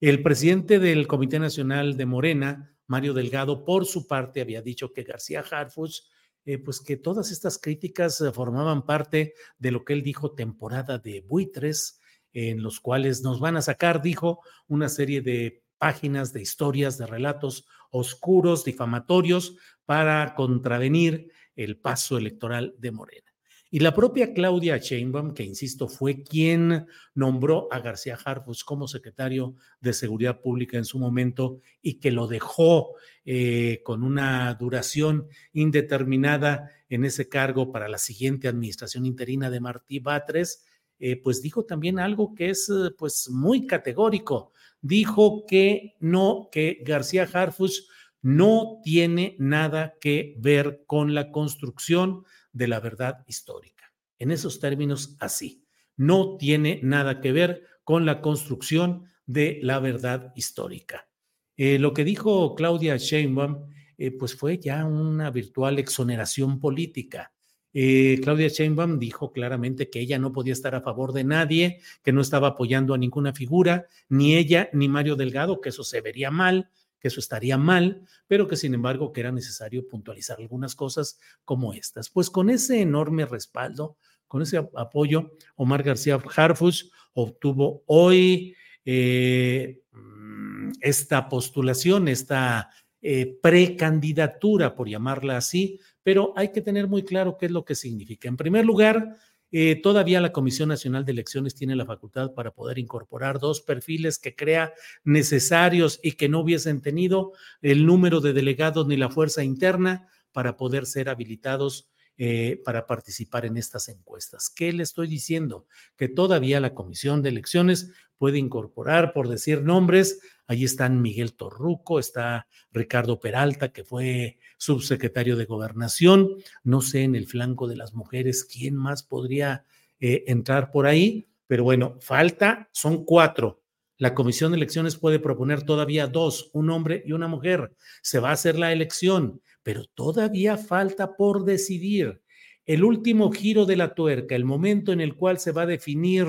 El 0.00 0.22
presidente 0.22 0.78
del 0.78 1.06
Comité 1.06 1.38
Nacional 1.38 1.96
de 1.96 2.06
Morena, 2.06 2.76
Mario 2.86 3.14
Delgado, 3.14 3.64
por 3.64 3.86
su 3.86 4.06
parte, 4.06 4.40
había 4.40 4.62
dicho 4.62 4.92
que 4.92 5.02
García 5.02 5.44
Harfus 5.50 6.08
eh, 6.46 6.58
pues 6.58 6.80
que 6.80 6.96
todas 6.96 7.30
estas 7.30 7.58
críticas 7.58 8.20
eh, 8.20 8.32
formaban 8.32 8.86
parte 8.86 9.34
de 9.58 9.70
lo 9.70 9.84
que 9.84 9.92
él 9.92 10.02
dijo 10.02 10.32
temporada 10.32 10.98
de 10.98 11.20
buitres, 11.20 12.00
en 12.32 12.62
los 12.62 12.80
cuales 12.80 13.22
nos 13.22 13.40
van 13.40 13.56
a 13.56 13.62
sacar, 13.62 14.00
dijo, 14.00 14.40
una 14.66 14.88
serie 14.88 15.20
de 15.20 15.62
páginas 15.80 16.34
de 16.34 16.42
historias, 16.42 16.98
de 16.98 17.06
relatos 17.06 17.66
oscuros, 17.90 18.64
difamatorios, 18.64 19.56
para 19.86 20.34
contravenir 20.34 21.32
el 21.56 21.78
paso 21.78 22.18
electoral 22.18 22.74
de 22.78 22.92
Morena. 22.92 23.30
Y 23.72 23.78
la 23.78 23.94
propia 23.94 24.34
Claudia 24.34 24.76
Sheinbaum, 24.76 25.32
que 25.32 25.44
insisto, 25.44 25.88
fue 25.88 26.22
quien 26.22 26.86
nombró 27.14 27.68
a 27.72 27.78
García 27.78 28.18
Harfus 28.22 28.64
como 28.64 28.88
secretario 28.88 29.54
de 29.80 29.92
Seguridad 29.92 30.40
Pública 30.40 30.76
en 30.76 30.84
su 30.84 30.98
momento 30.98 31.60
y 31.80 31.94
que 31.94 32.10
lo 32.10 32.26
dejó 32.26 32.96
eh, 33.24 33.80
con 33.84 34.02
una 34.02 34.52
duración 34.54 35.28
indeterminada 35.52 36.68
en 36.88 37.04
ese 37.04 37.28
cargo 37.28 37.70
para 37.70 37.88
la 37.88 37.98
siguiente 37.98 38.48
administración 38.48 39.06
interina 39.06 39.48
de 39.50 39.60
Martí 39.60 40.00
Batres, 40.00 40.64
eh, 40.98 41.16
pues 41.16 41.40
dijo 41.40 41.64
también 41.64 42.00
algo 42.00 42.34
que 42.34 42.50
es 42.50 42.70
pues 42.98 43.30
muy 43.30 43.66
categórico. 43.66 44.52
Dijo 44.82 45.44
que 45.46 45.96
no, 46.00 46.48
que 46.50 46.78
García 46.84 47.28
Harfus 47.32 47.88
no 48.22 48.80
tiene 48.82 49.36
nada 49.38 49.94
que 50.00 50.34
ver 50.38 50.84
con 50.86 51.14
la 51.14 51.30
construcción 51.30 52.24
de 52.52 52.68
la 52.68 52.80
verdad 52.80 53.24
histórica. 53.26 53.92
En 54.18 54.30
esos 54.30 54.60
términos, 54.60 55.16
así. 55.20 55.64
No 55.96 56.36
tiene 56.36 56.80
nada 56.82 57.20
que 57.20 57.32
ver 57.32 57.64
con 57.84 58.06
la 58.06 58.20
construcción 58.20 59.04
de 59.26 59.58
la 59.62 59.78
verdad 59.78 60.32
histórica. 60.34 61.08
Eh, 61.56 61.78
lo 61.78 61.92
que 61.92 62.04
dijo 62.04 62.54
Claudia 62.54 62.96
Sheinbaum, 62.96 63.68
eh, 63.98 64.10
pues 64.12 64.34
fue 64.34 64.58
ya 64.58 64.84
una 64.86 65.30
virtual 65.30 65.78
exoneración 65.78 66.58
política. 66.58 67.32
Eh, 67.72 68.20
Claudia 68.22 68.48
Sheinbaum 68.48 68.98
dijo 68.98 69.32
claramente 69.32 69.90
que 69.90 70.00
ella 70.00 70.18
no 70.18 70.32
podía 70.32 70.52
estar 70.52 70.74
a 70.74 70.80
favor 70.80 71.12
de 71.12 71.24
nadie, 71.24 71.80
que 72.02 72.12
no 72.12 72.20
estaba 72.20 72.48
apoyando 72.48 72.94
a 72.94 72.98
ninguna 72.98 73.32
figura, 73.32 73.86
ni 74.08 74.34
ella 74.36 74.68
ni 74.72 74.88
Mario 74.88 75.16
Delgado, 75.16 75.60
que 75.60 75.68
eso 75.68 75.84
se 75.84 76.00
vería 76.00 76.30
mal, 76.30 76.70
que 76.98 77.08
eso 77.08 77.20
estaría 77.20 77.56
mal, 77.56 78.02
pero 78.26 78.46
que 78.46 78.56
sin 78.56 78.74
embargo 78.74 79.12
que 79.12 79.20
era 79.20 79.32
necesario 79.32 79.88
puntualizar 79.88 80.38
algunas 80.38 80.74
cosas 80.74 81.18
como 81.44 81.72
estas. 81.72 82.10
Pues 82.10 82.28
con 82.28 82.50
ese 82.50 82.80
enorme 82.80 83.24
respaldo, 83.24 83.96
con 84.28 84.42
ese 84.42 84.58
apoyo, 84.76 85.32
Omar 85.56 85.82
García 85.82 86.20
Harfus 86.36 86.92
obtuvo 87.14 87.82
hoy 87.86 88.54
eh, 88.84 89.80
mm, 89.92 90.72
esta 90.80 91.28
postulación, 91.28 92.08
esta 92.08 92.70
eh, 93.02 93.38
precandidatura, 93.42 94.74
por 94.74 94.88
llamarla 94.88 95.38
así, 95.38 95.80
pero 96.02 96.32
hay 96.36 96.52
que 96.52 96.60
tener 96.60 96.88
muy 96.88 97.04
claro 97.04 97.36
qué 97.38 97.46
es 97.46 97.52
lo 97.52 97.64
que 97.64 97.74
significa. 97.74 98.28
En 98.28 98.36
primer 98.36 98.64
lugar, 98.64 99.16
eh, 99.52 99.80
todavía 99.82 100.20
la 100.20 100.32
Comisión 100.32 100.68
Nacional 100.68 101.04
de 101.04 101.12
Elecciones 101.12 101.54
tiene 101.54 101.74
la 101.74 101.84
facultad 101.84 102.34
para 102.34 102.52
poder 102.52 102.78
incorporar 102.78 103.40
dos 103.40 103.60
perfiles 103.60 104.18
que 104.18 104.36
crea 104.36 104.72
necesarios 105.02 105.98
y 106.02 106.12
que 106.12 106.28
no 106.28 106.40
hubiesen 106.40 106.80
tenido 106.80 107.32
el 107.60 107.84
número 107.84 108.20
de 108.20 108.32
delegados 108.32 108.86
ni 108.86 108.96
la 108.96 109.10
fuerza 109.10 109.42
interna 109.42 110.08
para 110.32 110.56
poder 110.56 110.86
ser 110.86 111.08
habilitados 111.08 111.90
eh, 112.16 112.60
para 112.64 112.86
participar 112.86 113.46
en 113.46 113.56
estas 113.56 113.88
encuestas. 113.88 114.50
¿Qué 114.50 114.72
le 114.72 114.82
estoy 114.82 115.08
diciendo? 115.08 115.66
Que 115.96 116.06
todavía 116.06 116.60
la 116.60 116.74
Comisión 116.74 117.22
de 117.22 117.30
Elecciones 117.30 117.92
puede 118.18 118.38
incorporar, 118.38 119.14
por 119.14 119.26
decir 119.26 119.62
nombres, 119.62 120.20
ahí 120.50 120.64
están 120.64 121.00
Miguel 121.00 121.34
Torruco, 121.34 122.00
está 122.00 122.48
Ricardo 122.72 123.20
Peralta, 123.20 123.72
que 123.72 123.84
fue 123.84 124.36
subsecretario 124.58 125.36
de 125.36 125.44
Gobernación, 125.44 126.34
no 126.64 126.80
sé 126.80 127.04
en 127.04 127.14
el 127.14 127.28
flanco 127.28 127.68
de 127.68 127.76
las 127.76 127.94
mujeres 127.94 128.44
quién 128.44 128.74
más 128.74 129.04
podría 129.04 129.64
eh, 130.00 130.24
entrar 130.26 130.72
por 130.72 130.88
ahí, 130.88 131.28
pero 131.46 131.62
bueno, 131.62 131.98
falta, 132.00 132.68
son 132.72 133.04
cuatro. 133.04 133.62
La 133.96 134.12
Comisión 134.12 134.50
de 134.50 134.56
Elecciones 134.56 134.96
puede 134.96 135.20
proponer 135.20 135.62
todavía 135.62 136.08
dos, 136.08 136.50
un 136.52 136.70
hombre 136.70 137.00
y 137.06 137.12
una 137.12 137.28
mujer. 137.28 137.72
Se 138.02 138.18
va 138.18 138.30
a 138.30 138.32
hacer 138.32 138.58
la 138.58 138.72
elección, 138.72 139.40
pero 139.62 139.84
todavía 139.94 140.56
falta 140.56 141.14
por 141.14 141.44
decidir. 141.44 142.22
El 142.66 142.82
último 142.82 143.30
giro 143.30 143.66
de 143.66 143.76
la 143.76 143.94
tuerca, 143.94 144.34
el 144.34 144.44
momento 144.44 144.90
en 144.90 145.00
el 145.00 145.14
cual 145.14 145.38
se 145.38 145.52
va 145.52 145.62
a 145.62 145.66
definir 145.66 146.26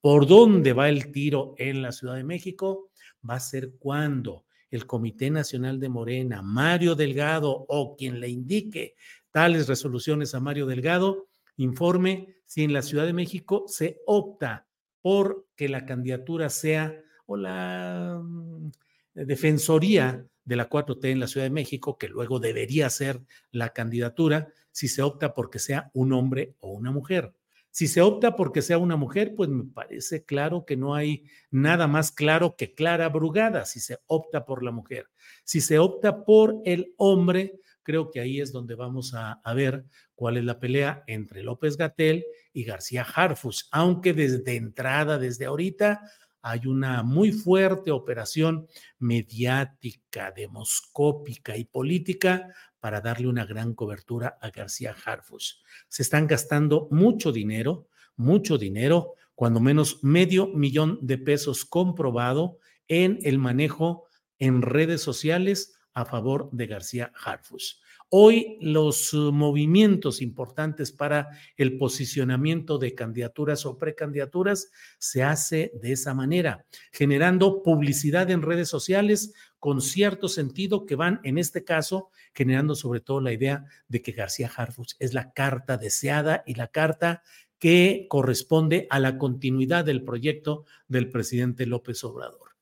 por 0.00 0.26
dónde 0.26 0.72
va 0.72 0.88
el 0.88 1.12
tiro 1.12 1.54
en 1.58 1.82
la 1.82 1.92
Ciudad 1.92 2.14
de 2.14 2.24
México, 2.24 2.89
va 3.28 3.34
a 3.34 3.40
ser 3.40 3.72
cuando 3.78 4.44
el 4.70 4.86
Comité 4.86 5.30
Nacional 5.30 5.80
de 5.80 5.88
Morena, 5.88 6.42
Mario 6.42 6.94
Delgado 6.94 7.66
o 7.68 7.96
quien 7.96 8.20
le 8.20 8.28
indique 8.28 8.94
tales 9.30 9.68
resoluciones 9.68 10.34
a 10.34 10.40
Mario 10.40 10.66
Delgado, 10.66 11.28
informe 11.56 12.36
si 12.46 12.64
en 12.64 12.72
la 12.72 12.82
Ciudad 12.82 13.06
de 13.06 13.12
México 13.12 13.64
se 13.66 14.00
opta 14.06 14.66
por 15.02 15.46
que 15.56 15.68
la 15.68 15.86
candidatura 15.86 16.50
sea 16.50 16.94
o 17.26 17.36
la 17.36 18.20
mm, 18.22 18.70
defensoría 19.14 20.26
de 20.44 20.56
la 20.56 20.68
4T 20.68 21.10
en 21.10 21.20
la 21.20 21.28
Ciudad 21.28 21.46
de 21.46 21.50
México, 21.50 21.96
que 21.96 22.08
luego 22.08 22.40
debería 22.40 22.90
ser 22.90 23.20
la 23.52 23.70
candidatura, 23.70 24.48
si 24.72 24.88
se 24.88 25.02
opta 25.02 25.34
porque 25.34 25.58
sea 25.58 25.90
un 25.94 26.12
hombre 26.12 26.54
o 26.60 26.72
una 26.72 26.90
mujer. 26.90 27.32
Si 27.70 27.86
se 27.86 28.00
opta 28.00 28.34
porque 28.34 28.62
sea 28.62 28.78
una 28.78 28.96
mujer, 28.96 29.34
pues 29.36 29.48
me 29.48 29.64
parece 29.64 30.24
claro 30.24 30.64
que 30.64 30.76
no 30.76 30.94
hay 30.94 31.24
nada 31.50 31.86
más 31.86 32.10
claro 32.10 32.56
que 32.56 32.74
Clara 32.74 33.08
Brugada, 33.08 33.64
si 33.64 33.80
se 33.80 33.98
opta 34.06 34.44
por 34.44 34.62
la 34.64 34.72
mujer. 34.72 35.06
Si 35.44 35.60
se 35.60 35.78
opta 35.78 36.24
por 36.24 36.56
el 36.64 36.94
hombre, 36.96 37.60
creo 37.82 38.10
que 38.10 38.20
ahí 38.20 38.40
es 38.40 38.52
donde 38.52 38.74
vamos 38.74 39.14
a, 39.14 39.40
ver 39.54 39.84
cuál 40.14 40.36
es 40.36 40.44
la 40.44 40.58
pelea 40.58 41.04
entre 41.06 41.42
López 41.42 41.76
Gatel 41.76 42.24
y 42.52 42.64
García 42.64 43.02
Harfus, 43.02 43.68
aunque 43.72 44.12
desde 44.12 44.56
entrada, 44.56 45.18
desde 45.18 45.46
ahorita, 45.46 46.00
hay 46.42 46.66
una 46.66 47.02
muy 47.02 47.32
fuerte 47.32 47.90
operación 47.90 48.66
mediática, 48.98 50.32
demoscópica 50.34 51.56
y 51.56 51.64
política 51.64 52.54
para 52.80 53.00
darle 53.00 53.28
una 53.28 53.44
gran 53.44 53.74
cobertura 53.74 54.38
a 54.40 54.50
García 54.50 54.96
Harfus. 55.04 55.62
Se 55.88 56.02
están 56.02 56.26
gastando 56.26 56.88
mucho 56.90 57.32
dinero, 57.32 57.88
mucho 58.16 58.58
dinero, 58.58 59.14
cuando 59.34 59.60
menos 59.60 60.02
medio 60.02 60.48
millón 60.48 60.98
de 61.02 61.18
pesos 61.18 61.64
comprobado 61.64 62.58
en 62.88 63.18
el 63.22 63.38
manejo 63.38 64.06
en 64.38 64.62
redes 64.62 65.02
sociales 65.02 65.78
a 65.94 66.04
favor 66.04 66.50
de 66.52 66.66
García 66.66 67.12
Harfus. 67.24 67.82
Hoy 68.12 68.58
los 68.60 69.14
uh, 69.14 69.30
movimientos 69.30 70.20
importantes 70.20 70.90
para 70.90 71.28
el 71.56 71.78
posicionamiento 71.78 72.76
de 72.76 72.92
candidaturas 72.92 73.64
o 73.66 73.78
precandidaturas 73.78 74.72
se 74.98 75.22
hace 75.22 75.70
de 75.80 75.92
esa 75.92 76.12
manera, 76.12 76.66
generando 76.90 77.62
publicidad 77.62 78.28
en 78.32 78.42
redes 78.42 78.68
sociales 78.68 79.32
con 79.60 79.80
cierto 79.80 80.26
sentido 80.26 80.86
que 80.86 80.96
van, 80.96 81.20
en 81.22 81.38
este 81.38 81.62
caso, 81.62 82.10
generando 82.34 82.74
sobre 82.74 82.98
todo 82.98 83.20
la 83.20 83.32
idea 83.32 83.64
de 83.86 84.02
que 84.02 84.10
García 84.10 84.50
Harfus 84.56 84.96
es 84.98 85.14
la 85.14 85.32
carta 85.32 85.76
deseada 85.76 86.42
y 86.46 86.54
la 86.54 86.66
carta 86.66 87.22
que 87.60 88.06
corresponde 88.08 88.88
a 88.90 88.98
la 88.98 89.18
continuidad 89.18 89.84
del 89.84 90.02
proyecto 90.02 90.64
del 90.88 91.10
presidente 91.10 91.64
López 91.64 92.02
Obrador. 92.02 92.56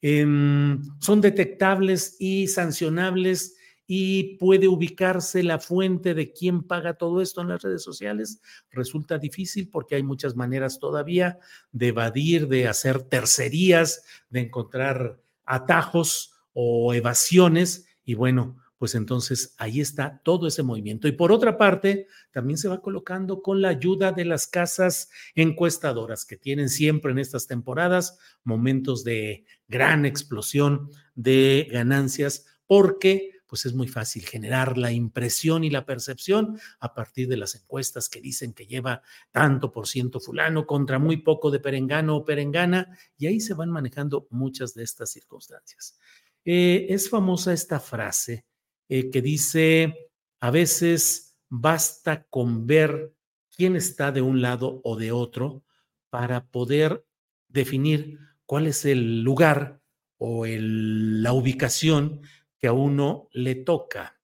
Em, 0.00 0.80
son 1.00 1.20
detectables 1.20 2.14
y 2.20 2.46
sancionables 2.46 3.56
y 3.94 4.38
puede 4.38 4.68
ubicarse 4.68 5.42
la 5.42 5.58
fuente 5.58 6.14
de 6.14 6.32
quién 6.32 6.62
paga 6.62 6.94
todo 6.94 7.20
esto 7.20 7.42
en 7.42 7.48
las 7.48 7.60
redes 7.60 7.82
sociales, 7.82 8.40
resulta 8.70 9.18
difícil 9.18 9.68
porque 9.68 9.96
hay 9.96 10.02
muchas 10.02 10.34
maneras 10.34 10.78
todavía 10.78 11.38
de 11.72 11.88
evadir, 11.88 12.48
de 12.48 12.68
hacer 12.68 13.02
tercerías, 13.02 14.02
de 14.30 14.40
encontrar 14.40 15.20
atajos 15.44 16.32
o 16.54 16.94
evasiones 16.94 17.86
y 18.02 18.14
bueno, 18.14 18.56
pues 18.78 18.94
entonces 18.94 19.54
ahí 19.58 19.82
está 19.82 20.22
todo 20.24 20.46
ese 20.46 20.62
movimiento. 20.62 21.06
Y 21.06 21.12
por 21.12 21.30
otra 21.30 21.58
parte, 21.58 22.06
también 22.30 22.56
se 22.56 22.68
va 22.68 22.80
colocando 22.80 23.42
con 23.42 23.60
la 23.60 23.68
ayuda 23.68 24.12
de 24.12 24.24
las 24.24 24.46
casas 24.46 25.10
encuestadoras 25.34 26.24
que 26.24 26.38
tienen 26.38 26.70
siempre 26.70 27.12
en 27.12 27.18
estas 27.18 27.46
temporadas 27.46 28.18
momentos 28.42 29.04
de 29.04 29.44
gran 29.68 30.06
explosión 30.06 30.88
de 31.14 31.68
ganancias 31.70 32.46
porque 32.66 33.32
pues 33.52 33.66
es 33.66 33.74
muy 33.74 33.86
fácil 33.86 34.24
generar 34.24 34.78
la 34.78 34.92
impresión 34.92 35.62
y 35.62 35.68
la 35.68 35.84
percepción 35.84 36.58
a 36.80 36.94
partir 36.94 37.28
de 37.28 37.36
las 37.36 37.54
encuestas 37.54 38.08
que 38.08 38.22
dicen 38.22 38.54
que 38.54 38.66
lleva 38.66 39.02
tanto 39.30 39.70
por 39.70 39.86
ciento 39.86 40.20
fulano 40.20 40.66
contra 40.66 40.98
muy 40.98 41.18
poco 41.18 41.50
de 41.50 41.60
perengano 41.60 42.16
o 42.16 42.24
perengana, 42.24 42.96
y 43.18 43.26
ahí 43.26 43.40
se 43.40 43.52
van 43.52 43.68
manejando 43.68 44.26
muchas 44.30 44.72
de 44.72 44.84
estas 44.84 45.10
circunstancias. 45.10 45.98
Eh, 46.46 46.86
es 46.88 47.10
famosa 47.10 47.52
esta 47.52 47.78
frase 47.78 48.46
eh, 48.88 49.10
que 49.10 49.20
dice, 49.20 50.10
a 50.40 50.50
veces 50.50 51.36
basta 51.50 52.24
con 52.30 52.66
ver 52.66 53.12
quién 53.54 53.76
está 53.76 54.12
de 54.12 54.22
un 54.22 54.40
lado 54.40 54.80
o 54.82 54.96
de 54.96 55.12
otro 55.12 55.62
para 56.08 56.46
poder 56.46 57.04
definir 57.48 58.18
cuál 58.46 58.66
es 58.66 58.86
el 58.86 59.22
lugar 59.22 59.82
o 60.16 60.46
la 60.46 61.34
ubicación 61.34 62.22
que 62.62 62.68
a 62.68 62.72
uno 62.72 63.28
le 63.32 63.56
toca. 63.56 64.20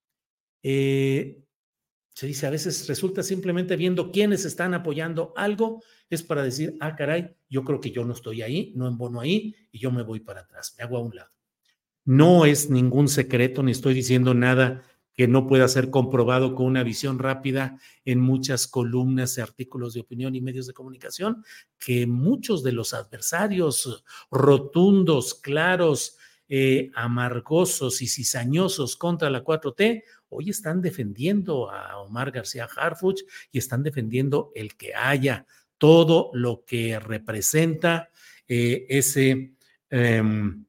Eh, 0.62 1.42
Se 2.14 2.26
dice, 2.26 2.46
a 2.46 2.50
veces 2.50 2.88
resulta 2.88 3.22
simplemente 3.22 3.76
viendo 3.76 4.10
quiénes 4.10 4.44
están 4.44 4.74
apoyando 4.74 5.32
algo, 5.36 5.82
es 6.10 6.22
para 6.22 6.42
decir, 6.42 6.76
ah, 6.80 6.96
caray, 6.96 7.36
yo 7.48 7.62
creo 7.62 7.80
que 7.80 7.92
yo 7.92 8.04
no 8.04 8.12
estoy 8.12 8.42
ahí, 8.42 8.72
no 8.76 8.88
embono 8.88 9.20
ahí 9.20 9.54
y 9.70 9.78
yo 9.78 9.92
me 9.92 10.02
voy 10.02 10.20
para 10.20 10.40
atrás, 10.40 10.74
me 10.76 10.84
hago 10.84 10.96
a 10.96 11.00
un 11.00 11.14
lado. 11.14 11.30
No 12.04 12.44
es 12.44 12.70
ningún 12.70 13.08
secreto, 13.08 13.62
ni 13.62 13.72
estoy 13.72 13.94
diciendo 13.94 14.34
nada 14.34 14.82
que 15.14 15.28
no 15.28 15.46
pueda 15.46 15.66
ser 15.68 15.90
comprobado 15.90 16.54
con 16.54 16.66
una 16.66 16.84
visión 16.84 17.18
rápida 17.18 17.78
en 18.04 18.20
muchas 18.20 18.66
columnas 18.68 19.38
artículos 19.38 19.94
de 19.94 20.00
opinión 20.00 20.34
y 20.34 20.40
medios 20.40 20.66
de 20.66 20.74
comunicación, 20.74 21.44
que 21.78 22.06
muchos 22.06 22.62
de 22.62 22.72
los 22.72 22.94
adversarios 22.94 24.04
rotundos, 24.30 25.34
claros, 25.34 26.16
eh, 26.48 26.90
amargosos 26.94 28.00
y 28.02 28.06
cizañosos 28.06 28.96
contra 28.96 29.30
la 29.30 29.44
4T, 29.44 30.02
hoy 30.30 30.50
están 30.50 30.80
defendiendo 30.80 31.70
a 31.70 31.98
Omar 31.98 32.30
García 32.30 32.68
Harfuch 32.74 33.22
y 33.52 33.58
están 33.58 33.82
defendiendo 33.82 34.50
el 34.54 34.76
que 34.76 34.94
haya 34.94 35.46
todo 35.76 36.30
lo 36.32 36.64
que 36.64 36.98
representa 36.98 38.10
eh, 38.46 38.86
ese, 38.88 39.52
em, 39.90 40.64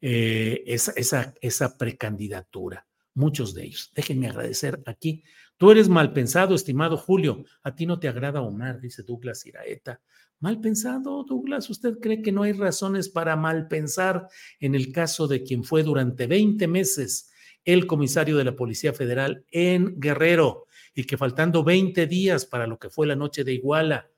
eh, 0.00 0.62
esa, 0.66 0.92
esa, 0.96 1.34
esa 1.40 1.76
precandidatura 1.76 2.88
muchos 3.18 3.52
de 3.52 3.64
ellos. 3.64 3.90
Déjenme 3.94 4.28
agradecer 4.28 4.80
aquí. 4.86 5.24
Tú 5.58 5.70
eres 5.72 5.88
mal 5.88 6.12
pensado, 6.12 6.54
estimado 6.54 6.96
Julio. 6.96 7.44
A 7.62 7.74
ti 7.74 7.84
no 7.84 7.98
te 7.98 8.08
agrada 8.08 8.40
Omar, 8.40 8.80
dice 8.80 9.02
Douglas 9.02 9.44
Iraeta. 9.44 10.00
Mal 10.40 10.60
pensado, 10.60 11.24
Douglas. 11.24 11.68
¿Usted 11.68 11.98
cree 11.98 12.22
que 12.22 12.30
no 12.30 12.44
hay 12.44 12.52
razones 12.52 13.08
para 13.08 13.34
mal 13.34 13.66
pensar 13.66 14.28
en 14.60 14.76
el 14.76 14.92
caso 14.92 15.26
de 15.26 15.42
quien 15.42 15.64
fue 15.64 15.82
durante 15.82 16.28
20 16.28 16.68
meses 16.68 17.32
el 17.64 17.88
comisario 17.88 18.36
de 18.36 18.44
la 18.44 18.54
Policía 18.54 18.92
Federal 18.92 19.44
en 19.50 19.98
Guerrero 19.98 20.66
y 20.94 21.04
que 21.04 21.16
faltando 21.16 21.64
20 21.64 22.06
días 22.06 22.46
para 22.46 22.68
lo 22.68 22.78
que 22.78 22.88
fue 22.88 23.06
la 23.08 23.16
noche 23.16 23.42
de 23.42 23.54
Iguala, 23.54 24.10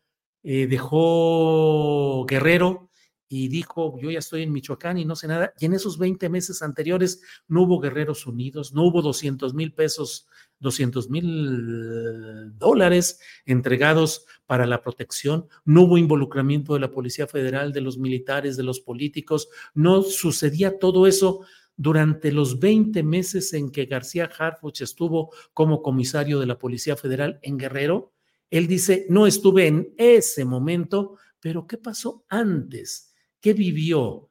eh, 0.43 0.67
dejó 0.67 2.27
Guerrero 2.27 2.90
y 3.33 3.47
dijo, 3.47 3.97
yo 4.03 4.11
ya 4.11 4.19
estoy 4.19 4.43
en 4.43 4.51
Michoacán 4.51 4.99
y 4.99 5.05
no 5.05 5.15
sé 5.15 5.29
nada. 5.29 5.55
Y 5.61 5.67
en 5.67 5.73
esos 5.73 5.99
20 5.99 6.29
meses 6.29 6.63
anteriores 6.63 7.23
no 7.47 7.63
hubo 7.63 7.79
Guerreros 7.79 8.27
Unidos, 8.27 8.75
no 8.75 8.83
hubo 8.83 9.03
200 9.03 9.55
mil 9.55 9.73
pesos, 9.73 10.27
200 10.59 11.09
mil 11.11 12.59
dólares 12.59 13.21
entregados 13.47 14.27
para 14.47 14.67
la 14.67 14.83
protección, 14.83 15.47
no 15.65 15.83
hubo 15.83 15.97
involucramiento 15.97 16.75
de 16.75 16.81
la 16.81 16.91
Policía 16.91 17.29
Federal, 17.29 17.73
de 17.73 17.81
los 17.83 17.99
militares, 17.99 18.57
de 18.57 18.65
los 18.65 18.81
políticos, 18.81 19.49
no 19.75 20.03
sucedía 20.03 20.81
todo 20.81 21.07
eso 21.07 21.43
durante 21.77 22.33
los 22.33 22.59
20 22.59 23.05
meses 23.05 23.53
en 23.53 23.71
que 23.71 23.87
García 23.87 24.29
Harfuch 24.37 24.81
estuvo 24.81 25.33
como 25.55 25.83
comisario 25.83 26.41
de 26.41 26.47
la 26.47 26.59
Policía 26.59 26.97
Federal 26.97 27.39
en 27.43 27.59
Guerrero. 27.59 28.13
Él 28.51 28.67
dice, 28.67 29.07
no 29.09 29.29
estuve 29.29 29.69
en 29.69 29.95
ese 29.97 30.45
momento, 30.45 31.17
pero 31.39 31.69
¿qué 31.69 31.79
pasó 31.79 32.25
antes? 32.29 33.10
¿Qué 33.41 33.55
vivió? 33.55 34.31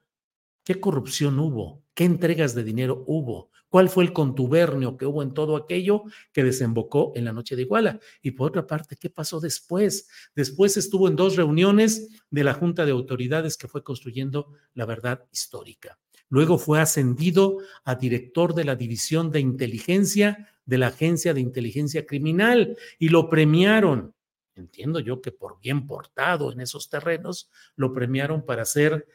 ¿Qué 0.64 0.80
corrupción 0.80 1.40
hubo? 1.40 1.84
¿Qué 1.96 2.06
entregas 2.06 2.54
de 2.54 2.64
dinero 2.64 3.04
hubo? 3.08 3.50
¿Cuál 3.70 3.90
fue 3.90 4.04
el 4.04 4.14
contubernio 4.14 4.98
que 4.98 5.06
hubo 5.06 5.22
en 5.24 5.34
todo 5.34 5.56
aquello 5.56 6.04
que 6.32 6.44
desembocó 6.44 7.12
en 7.16 7.26
la 7.26 7.34
noche 7.34 7.56
de 7.56 7.64
Iguala? 7.64 8.00
Y 8.22 8.32
por 8.32 8.50
otra 8.50 8.68
parte, 8.68 8.96
¿qué 8.96 9.10
pasó 9.10 9.40
después? 9.40 10.08
Después 10.36 10.78
estuvo 10.78 11.08
en 11.08 11.16
dos 11.16 11.36
reuniones 11.36 12.10
de 12.30 12.44
la 12.44 12.54
Junta 12.54 12.86
de 12.86 12.92
Autoridades 12.92 13.58
que 13.58 13.68
fue 13.68 13.84
construyendo 13.84 14.54
la 14.74 14.86
verdad 14.86 15.26
histórica. 15.32 16.00
Luego 16.30 16.60
fue 16.60 16.80
ascendido 16.80 17.58
a 17.84 17.96
director 17.96 18.54
de 18.54 18.66
la 18.66 18.76
División 18.76 19.32
de 19.32 19.40
Inteligencia 19.40 20.50
de 20.66 20.78
la 20.78 20.88
Agencia 20.88 21.34
de 21.34 21.42
Inteligencia 21.42 22.06
Criminal 22.06 22.78
y 23.00 23.10
lo 23.10 23.28
premiaron 23.28 24.14
entiendo 24.60 25.00
yo 25.00 25.22
que 25.22 25.32
por 25.32 25.60
bien 25.60 25.88
portado 25.88 26.52
en 26.52 26.62
esos 26.62 26.90
terrenos, 26.90 27.50
lo 27.76 27.94
premiaron 27.94 28.46
para 28.46 28.66
ser 28.66 29.08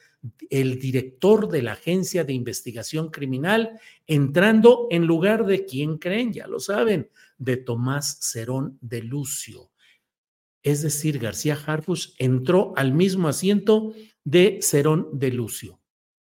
el 0.50 0.78
director 0.80 1.48
de 1.48 1.62
la 1.62 1.72
Agencia 1.72 2.24
de 2.24 2.32
Investigación 2.32 3.10
Criminal, 3.10 3.78
entrando 4.06 4.88
en 4.90 5.06
lugar 5.06 5.44
de 5.46 5.64
quien 5.64 5.98
creen, 5.98 6.32
ya 6.32 6.46
lo 6.46 6.60
saben, 6.60 7.10
de 7.38 7.56
Tomás 7.56 8.18
Cerón 8.20 8.78
de 8.80 9.02
Lucio. 9.02 9.70
Es 10.62 10.82
decir, 10.82 11.18
García 11.18 11.58
Harfus 11.66 12.14
entró 12.18 12.72
al 12.76 12.94
mismo 12.94 13.28
asiento 13.28 13.92
de 14.24 14.60
Cerón 14.62 15.10
de 15.12 15.30
Lucio. 15.30 15.80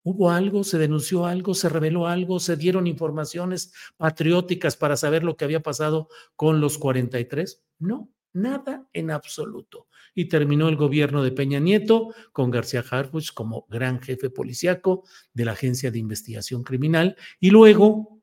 ¿Hubo 0.05 0.31
algo? 0.31 0.65
¿Se 0.65 0.79
denunció 0.79 1.27
algo? 1.27 1.55
¿Se 1.55 1.69
reveló 1.69 2.07
algo? 2.07 2.39
¿Se 2.39 2.57
dieron 2.57 2.87
informaciones 2.87 3.75
patrióticas 3.97 4.77
para 4.77 4.97
saber 4.97 5.25
lo 5.25 5.37
que 5.37 5.45
había 5.45 5.61
pasado 5.61 6.09
con 6.37 6.61
los 6.61 6.79
43? 6.79 7.63
No, 7.81 8.09
Nada 8.39 8.89
en 8.93 9.11
absoluto. 9.11 9.89
Y 10.15 10.27
terminó 10.27 10.69
el 10.69 10.77
gobierno 10.77 11.25
de 11.25 11.33
Peña 11.33 11.59
Nieto 11.59 12.15
con 12.33 12.51
García 12.51 12.85
Harfuch 12.89 13.33
como 13.35 13.67
gran 13.69 14.01
jefe 14.01 14.31
policiaco 14.31 15.05
de 15.35 15.45
la 15.45 15.53
Agencia 15.53 15.91
de 15.91 15.99
Investigación 15.99 16.63
Criminal 16.63 17.17
y 17.41 17.51
luego, 17.51 18.21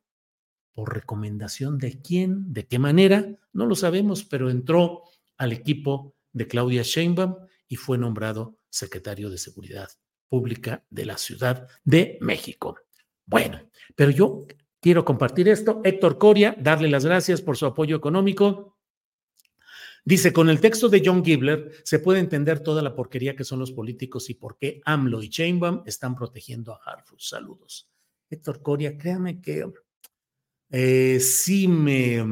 por 0.74 0.94
recomendación 0.94 1.78
de 1.78 2.02
quién, 2.02 2.54
de 2.54 2.66
qué 2.66 2.80
manera, 2.80 3.28
no 3.52 3.66
lo 3.66 3.76
sabemos, 3.76 4.24
pero 4.24 4.50
entró 4.50 5.04
al 5.38 5.52
equipo 5.52 6.16
de 6.32 6.48
Claudia 6.48 6.84
Sheinbaum 6.84 7.36
y 7.68 7.76
fue 7.76 7.98
nombrado 7.98 8.58
secretario 8.70 9.30
de 9.30 9.38
Seguridad 9.38 9.90
Pública 10.30 10.86
de 10.90 11.06
la 11.06 11.18
Ciudad 11.18 11.68
de 11.84 12.18
México. 12.22 12.78
Bueno, 13.26 13.70
pero 13.96 14.12
yo 14.12 14.46
quiero 14.80 15.04
compartir 15.04 15.50
esto. 15.50 15.82
Héctor 15.84 16.18
Coria, 16.18 16.56
darle 16.60 16.90
las 16.90 17.06
gracias 17.06 17.42
por 17.42 17.58
su 17.58 17.66
apoyo 17.66 17.98
económico 17.98 18.75
Dice, 20.08 20.32
con 20.32 20.50
el 20.50 20.62
texto 20.62 20.88
de 20.88 21.02
John 21.04 21.26
Gibler 21.26 21.72
se 21.84 21.98
puede 21.98 22.20
entender 22.20 22.60
toda 22.60 22.84
la 22.84 22.94
porquería 22.94 23.36
que 23.36 23.44
son 23.44 23.58
los 23.58 23.72
políticos 23.72 24.30
y 24.30 24.36
por 24.36 24.56
qué 24.56 24.80
AMLO 24.86 25.24
y 25.24 25.30
Chainbaum 25.30 25.82
están 25.88 26.16
protegiendo 26.16 26.74
a 26.74 26.80
Harford. 26.86 27.20
Saludos. 27.20 27.90
Héctor 28.30 28.62
Coria, 28.62 29.00
créame 29.00 29.42
que 29.42 29.66
eh, 30.70 31.20
sí 31.20 31.68
me, 31.68 32.24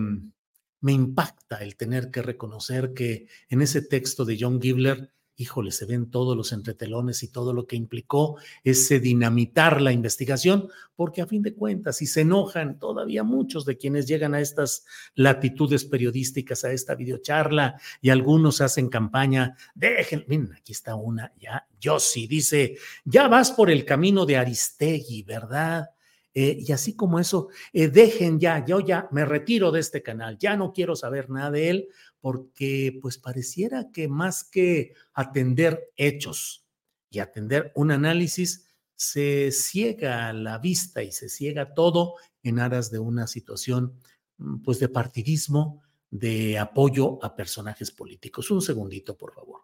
me 0.82 0.92
impacta 0.92 1.64
el 1.64 1.76
tener 1.76 2.12
que 2.12 2.22
reconocer 2.22 2.94
que 2.94 3.28
en 3.50 3.64
ese 3.64 3.82
texto 3.82 4.24
de 4.24 4.38
John 4.40 4.62
Gibler 4.62 5.12
híjole, 5.36 5.72
se 5.72 5.86
ven 5.86 6.12
todos 6.12 6.38
los 6.38 6.52
entretelones 6.52 7.24
y 7.24 7.28
todo 7.28 7.54
lo 7.54 7.66
que 7.66 7.76
implicó 7.76 8.38
ese 8.64 9.00
dinamitar 9.00 9.82
la 9.82 9.92
investigación, 9.92 10.70
porque 10.96 11.22
a 11.22 11.28
fin 11.28 11.42
de 11.42 11.56
cuentas, 11.56 11.98
si 11.98 12.06
se 12.06 12.22
enojan 12.22 12.78
todavía 12.78 13.24
muchos 13.24 13.66
de 13.66 13.78
quienes 13.78 14.08
llegan 14.08 14.36
a 14.36 14.42
estas 14.42 14.86
latitudes 15.16 15.86
periodísticas, 15.86 16.64
a 16.64 16.72
esta 16.72 16.96
videocharla, 16.96 17.80
y 18.02 18.10
algunos 18.10 18.62
hacen 18.62 18.90
campaña, 18.90 19.58
dejen, 19.74 20.24
miren, 20.28 20.54
aquí 20.54 20.72
está 20.72 20.96
una, 20.96 21.34
ya, 21.40 21.68
sí 22.00 22.28
dice, 22.28 22.78
ya 23.04 23.28
vas 23.28 23.52
por 23.52 23.70
el 23.72 23.86
camino 23.86 24.26
de 24.26 24.38
Aristegui, 24.38 25.24
¿verdad? 25.24 25.90
Eh, 26.36 26.58
y 26.60 26.72
así 26.72 26.96
como 26.96 27.20
eso, 27.20 27.50
eh, 27.74 27.90
dejen 27.90 28.40
ya, 28.40 28.66
yo 28.66 28.80
ya 28.80 29.08
me 29.12 29.24
retiro 29.26 29.72
de 29.72 29.80
este 29.80 30.02
canal, 30.02 30.38
ya 30.40 30.56
no 30.58 30.74
quiero 30.74 30.96
saber 30.96 31.30
nada 31.30 31.52
de 31.52 31.70
él, 31.70 31.90
porque 32.24 32.98
pues 33.02 33.18
pareciera 33.18 33.92
que 33.92 34.08
más 34.08 34.46
que 34.46 34.94
atender 35.14 35.92
hechos 35.98 36.66
y 37.10 37.20
atender 37.20 37.74
un 37.76 37.92
análisis, 37.92 38.66
se 38.96 39.52
ciega 39.52 40.32
la 40.32 40.58
vista 40.58 41.04
y 41.04 41.12
se 41.12 41.28
ciega 41.28 41.74
todo 41.74 42.16
en 42.42 42.60
aras 42.60 42.92
de 42.92 43.00
una 43.00 43.28
situación 43.28 44.00
mm, 44.38 44.62
pues 44.62 44.80
de 44.80 44.88
partidismo, 44.88 45.84
de 46.12 46.58
apoyo 46.58 47.22
a 47.26 47.36
personajes 47.36 47.92
políticos. 47.92 48.50
Un 48.52 48.62
segundito, 48.62 49.18
por 49.18 49.34
favor. 49.34 49.64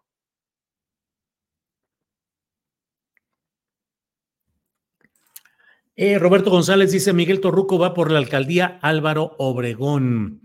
Eh, 5.96 6.18
Roberto 6.18 6.50
González 6.50 6.92
dice, 6.92 7.14
Miguel 7.14 7.40
Torruco 7.40 7.78
va 7.78 7.94
por 7.94 8.10
la 8.10 8.18
alcaldía 8.18 8.78
Álvaro 8.82 9.34
Obregón. 9.38 10.42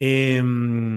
Em, 0.00 0.96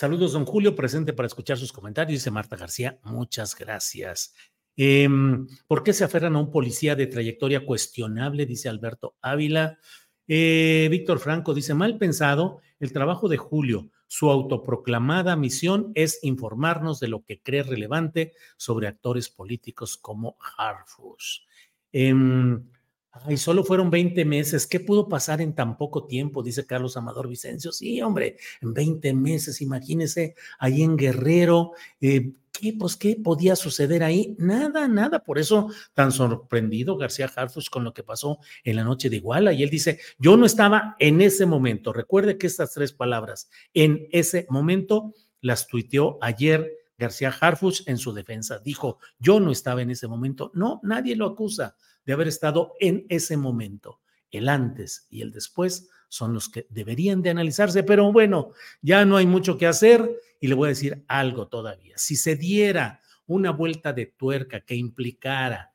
Saludos, 0.00 0.32
don 0.32 0.46
Julio, 0.46 0.74
presente 0.74 1.12
para 1.12 1.26
escuchar 1.26 1.58
sus 1.58 1.74
comentarios. 1.74 2.20
Dice 2.20 2.30
Marta 2.30 2.56
García, 2.56 2.98
muchas 3.02 3.54
gracias. 3.54 4.32
Em, 4.74 5.46
¿Por 5.66 5.82
qué 5.82 5.92
se 5.92 6.04
aferran 6.04 6.36
a 6.36 6.38
un 6.38 6.50
policía 6.50 6.96
de 6.96 7.06
trayectoria 7.06 7.66
cuestionable? 7.66 8.46
Dice 8.46 8.70
Alberto 8.70 9.18
Ávila. 9.20 9.78
Eh, 10.26 10.88
Víctor 10.90 11.18
Franco 11.18 11.52
dice, 11.52 11.74
mal 11.74 11.98
pensado, 11.98 12.62
el 12.78 12.94
trabajo 12.94 13.28
de 13.28 13.36
Julio, 13.36 13.90
su 14.06 14.30
autoproclamada 14.30 15.36
misión 15.36 15.92
es 15.94 16.18
informarnos 16.22 16.98
de 16.98 17.08
lo 17.08 17.22
que 17.22 17.42
cree 17.42 17.62
relevante 17.62 18.32
sobre 18.56 18.88
actores 18.88 19.28
políticos 19.28 19.98
como 19.98 20.38
Harfus. 20.56 21.46
Em, 21.92 22.70
Ay, 23.12 23.36
solo 23.36 23.64
fueron 23.64 23.90
20 23.90 24.24
meses. 24.24 24.66
¿Qué 24.68 24.78
pudo 24.78 25.08
pasar 25.08 25.40
en 25.40 25.52
tan 25.52 25.76
poco 25.76 26.06
tiempo? 26.06 26.44
Dice 26.44 26.64
Carlos 26.64 26.96
Amador 26.96 27.28
Vicencio. 27.28 27.72
Sí, 27.72 28.00
hombre, 28.02 28.36
en 28.60 28.72
20 28.72 29.14
meses, 29.14 29.60
imagínese, 29.60 30.36
ahí 30.60 30.82
en 30.82 30.96
Guerrero, 30.96 31.72
eh, 32.00 32.32
¿qué, 32.52 32.72
pues, 32.78 32.94
¿qué 32.94 33.16
podía 33.16 33.56
suceder 33.56 34.04
ahí? 34.04 34.36
Nada, 34.38 34.86
nada. 34.86 35.24
Por 35.24 35.40
eso 35.40 35.70
tan 35.92 36.12
sorprendido 36.12 36.96
García 36.96 37.28
Harfus 37.34 37.68
con 37.68 37.82
lo 37.82 37.92
que 37.92 38.04
pasó 38.04 38.38
en 38.62 38.76
la 38.76 38.84
noche 38.84 39.10
de 39.10 39.16
Iguala. 39.16 39.52
Y 39.52 39.64
él 39.64 39.70
dice, 39.70 39.98
yo 40.20 40.36
no 40.36 40.46
estaba 40.46 40.94
en 41.00 41.20
ese 41.20 41.46
momento. 41.46 41.92
Recuerde 41.92 42.38
que 42.38 42.46
estas 42.46 42.72
tres 42.72 42.92
palabras, 42.92 43.50
en 43.74 44.06
ese 44.12 44.46
momento, 44.50 45.14
las 45.40 45.66
tuiteó 45.66 46.16
ayer 46.20 46.70
García 46.96 47.34
Harfus 47.40 47.82
en 47.88 47.98
su 47.98 48.12
defensa. 48.12 48.60
Dijo, 48.60 48.98
yo 49.18 49.40
no 49.40 49.50
estaba 49.50 49.82
en 49.82 49.90
ese 49.90 50.06
momento. 50.06 50.52
No, 50.54 50.80
nadie 50.84 51.16
lo 51.16 51.26
acusa 51.26 51.74
de 52.04 52.12
haber 52.12 52.28
estado 52.28 52.74
en 52.80 53.06
ese 53.08 53.36
momento. 53.36 54.00
El 54.30 54.48
antes 54.48 55.06
y 55.10 55.22
el 55.22 55.32
después 55.32 55.88
son 56.08 56.34
los 56.34 56.48
que 56.48 56.66
deberían 56.70 57.22
de 57.22 57.30
analizarse, 57.30 57.82
pero 57.82 58.12
bueno, 58.12 58.52
ya 58.82 59.04
no 59.04 59.16
hay 59.16 59.26
mucho 59.26 59.56
que 59.56 59.66
hacer 59.66 60.10
y 60.40 60.48
le 60.48 60.54
voy 60.54 60.66
a 60.66 60.70
decir 60.70 61.04
algo 61.08 61.48
todavía. 61.48 61.96
Si 61.98 62.16
se 62.16 62.36
diera 62.36 63.00
una 63.26 63.52
vuelta 63.52 63.92
de 63.92 64.06
tuerca 64.06 64.60
que 64.60 64.74
implicara 64.74 65.72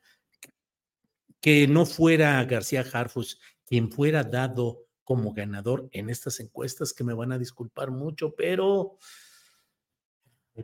que 1.40 1.66
no 1.66 1.86
fuera 1.86 2.44
García 2.44 2.84
Harfus 2.92 3.40
quien 3.64 3.90
fuera 3.90 4.24
dado 4.24 4.86
como 5.04 5.32
ganador 5.32 5.88
en 5.92 6.10
estas 6.10 6.40
encuestas, 6.40 6.92
que 6.92 7.04
me 7.04 7.14
van 7.14 7.32
a 7.32 7.38
disculpar 7.38 7.90
mucho, 7.90 8.34
pero 8.34 8.98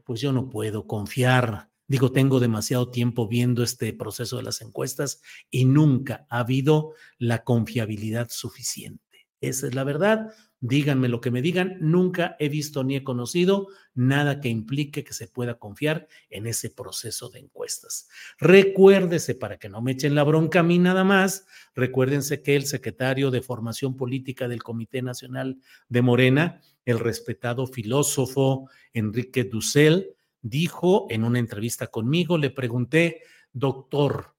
pues 0.05 0.21
yo 0.21 0.33
no 0.33 0.49
puedo 0.49 0.87
confiar 0.87 1.71
Digo, 1.87 2.13
tengo 2.13 2.41
demasiado 2.41 2.91
tiempo 2.91 3.29
viendo 3.29 3.63
este 3.63 3.93
proceso 3.93 4.37
de 4.37 4.45
las 4.45 4.61
encuestas 4.63 5.21
y 5.51 5.65
nunca 5.65 6.27
ha 6.31 6.41
habido 6.41 6.95
la 7.19 7.45
confiabilidad 7.45 8.29
suficiente. 8.31 9.03
Esa 9.43 9.67
es 9.67 9.75
la 9.75 9.85
verdad. 9.85 10.33
Díganme 10.61 11.09
lo 11.09 11.21
que 11.21 11.33
me 11.33 11.43
digan, 11.43 11.77
nunca 11.81 12.37
he 12.39 12.49
visto 12.49 12.85
ni 12.85 12.95
he 12.95 13.03
conocido 13.03 13.67
nada 13.95 14.39
que 14.39 14.49
implique 14.49 15.03
que 15.03 15.13
se 15.13 15.27
pueda 15.27 15.59
confiar 15.59 16.07
en 16.31 16.47
ese 16.47 16.71
proceso 16.71 17.29
de 17.31 17.41
encuestas. 17.41 18.09
Recuérdese, 18.39 19.35
para 19.35 19.59
que 19.59 19.69
no 19.69 19.83
me 19.83 19.91
echen 19.91 20.15
la 20.15 20.23
bronca 20.23 20.61
a 20.61 20.63
mí 20.63 20.79
nada 20.79 21.03
más, 21.03 21.47
recuérdense 21.75 22.43
que 22.43 22.55
el 22.55 22.67
secretario 22.67 23.33
de 23.33 23.43
Formación 23.43 23.97
Política 23.97 24.47
del 24.47 24.63
Comité 24.63 25.03
Nacional 25.03 25.59
de 25.89 26.03
Morena, 26.03 26.61
el 26.85 27.01
respetado 27.01 27.67
filósofo 27.67 28.71
Enrique 28.93 29.43
Dussel, 29.43 30.15
dijo 30.43 31.07
en 31.09 31.25
una 31.25 31.39
entrevista 31.39 31.87
conmigo, 31.87 32.37
le 32.37 32.51
pregunté, 32.51 33.23
doctor, 33.53 34.37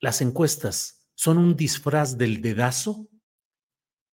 ¿las 0.00 0.20
encuestas 0.20 1.08
son 1.14 1.38
un 1.38 1.56
disfraz 1.56 2.16
del 2.16 2.40
dedazo? 2.40 3.08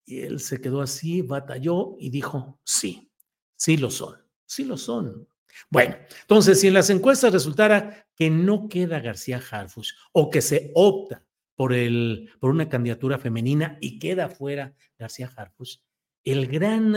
Y 0.05 0.21
él 0.21 0.39
se 0.39 0.59
quedó 0.59 0.81
así, 0.81 1.21
batalló 1.21 1.95
y 1.99 2.09
dijo, 2.09 2.59
sí, 2.63 3.11
sí 3.55 3.77
lo 3.77 3.91
son, 3.91 4.17
sí 4.45 4.63
lo 4.63 4.77
son. 4.77 5.27
Bueno, 5.69 5.95
entonces, 6.21 6.59
si 6.59 6.67
en 6.67 6.73
las 6.73 6.89
encuestas 6.89 7.33
resultara 7.33 8.07
que 8.15 8.29
no 8.29 8.69
queda 8.69 8.99
García 8.99 9.41
Harfuch 9.51 9.89
o 10.13 10.29
que 10.29 10.41
se 10.41 10.71
opta 10.75 11.25
por, 11.55 11.73
el, 11.73 12.31
por 12.39 12.51
una 12.51 12.69
candidatura 12.69 13.19
femenina 13.19 13.77
y 13.81 13.99
queda 13.99 14.29
fuera 14.29 14.73
García 14.97 15.31
Harfuch, 15.35 15.79
el 16.23 16.47
gran, 16.47 16.95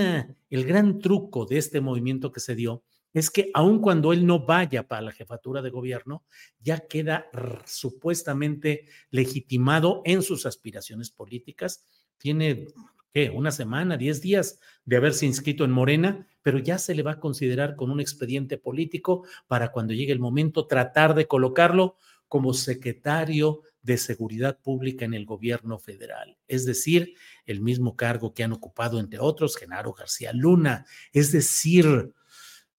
el 0.51 0.65
gran 0.65 0.99
truco 0.99 1.47
de 1.47 1.59
este 1.59 1.81
movimiento 1.81 2.31
que 2.31 2.41
se 2.41 2.55
dio 2.55 2.85
es 3.15 3.31
que 3.31 3.51
aun 3.55 3.81
cuando 3.81 4.13
él 4.13 4.27
no 4.27 4.41
vaya 4.45 4.87
para 4.87 5.01
la 5.01 5.13
jefatura 5.13 5.63
de 5.63 5.71
gobierno, 5.71 6.25
ya 6.61 6.81
queda 6.81 7.31
supuestamente 7.65 8.87
legitimado 9.11 10.03
en 10.05 10.23
sus 10.23 10.45
aspiraciones 10.45 11.11
políticas. 11.11 11.85
Tiene, 12.19 12.67
¿qué? 13.13 13.31
Una 13.31 13.53
semana, 13.53 13.97
diez 13.97 14.21
días 14.21 14.59
de 14.85 14.97
haberse 14.97 15.25
inscrito 15.25 15.65
en 15.65 15.71
Morena, 15.71 16.27
pero 16.43 16.59
ya 16.59 16.77
se 16.77 16.95
le 16.95 17.03
va 17.03 17.13
a 17.13 17.21
considerar 17.21 17.77
con 17.77 17.91
un 17.91 18.01
expediente 18.01 18.59
político 18.59 19.25
para 19.47 19.71
cuando 19.71 19.95
llegue 19.95 20.13
el 20.13 20.19
momento 20.19 20.67
tratar 20.67 21.15
de 21.15 21.27
colocarlo 21.27 21.97
como 22.27 22.53
secretario 22.53 23.63
de 23.81 23.97
Seguridad 23.97 24.59
Pública 24.61 25.05
en 25.05 25.15
el 25.15 25.27
gobierno 25.27 25.79
federal, 25.79 26.39
es 26.49 26.65
decir, 26.65 27.15
el 27.45 27.61
mismo 27.61 27.97
cargo 27.97 28.33
que 28.33 28.43
han 28.43 28.53
ocupado, 28.53 28.99
entre 28.99 29.21
otros, 29.21 29.57
Genaro 29.57 29.93
García 29.93 30.33
Luna, 30.33 30.87
es 31.13 31.33
decir, 31.33 32.15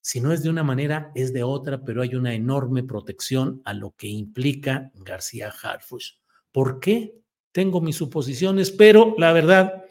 si 0.05 0.21
no 0.21 0.31
es 0.31 0.43
de 0.43 0.51
una 0.51 0.61
manera, 0.61 1.11
es 1.15 1.33
de 1.33 1.41
otra, 1.41 1.83
pero 1.83 2.03
hay 2.03 2.13
una 2.13 2.35
enorme 2.35 2.83
protección 2.83 3.63
a 3.65 3.73
lo 3.73 3.95
que 3.97 4.05
implica 4.05 4.91
García 4.93 5.49
Harfush. 5.49 6.11
¿Por 6.51 6.79
qué? 6.79 7.15
Tengo 7.51 7.81
mis 7.81 7.95
suposiciones, 7.95 8.69
pero 8.69 9.15
la 9.17 9.33
verdad, 9.33 9.83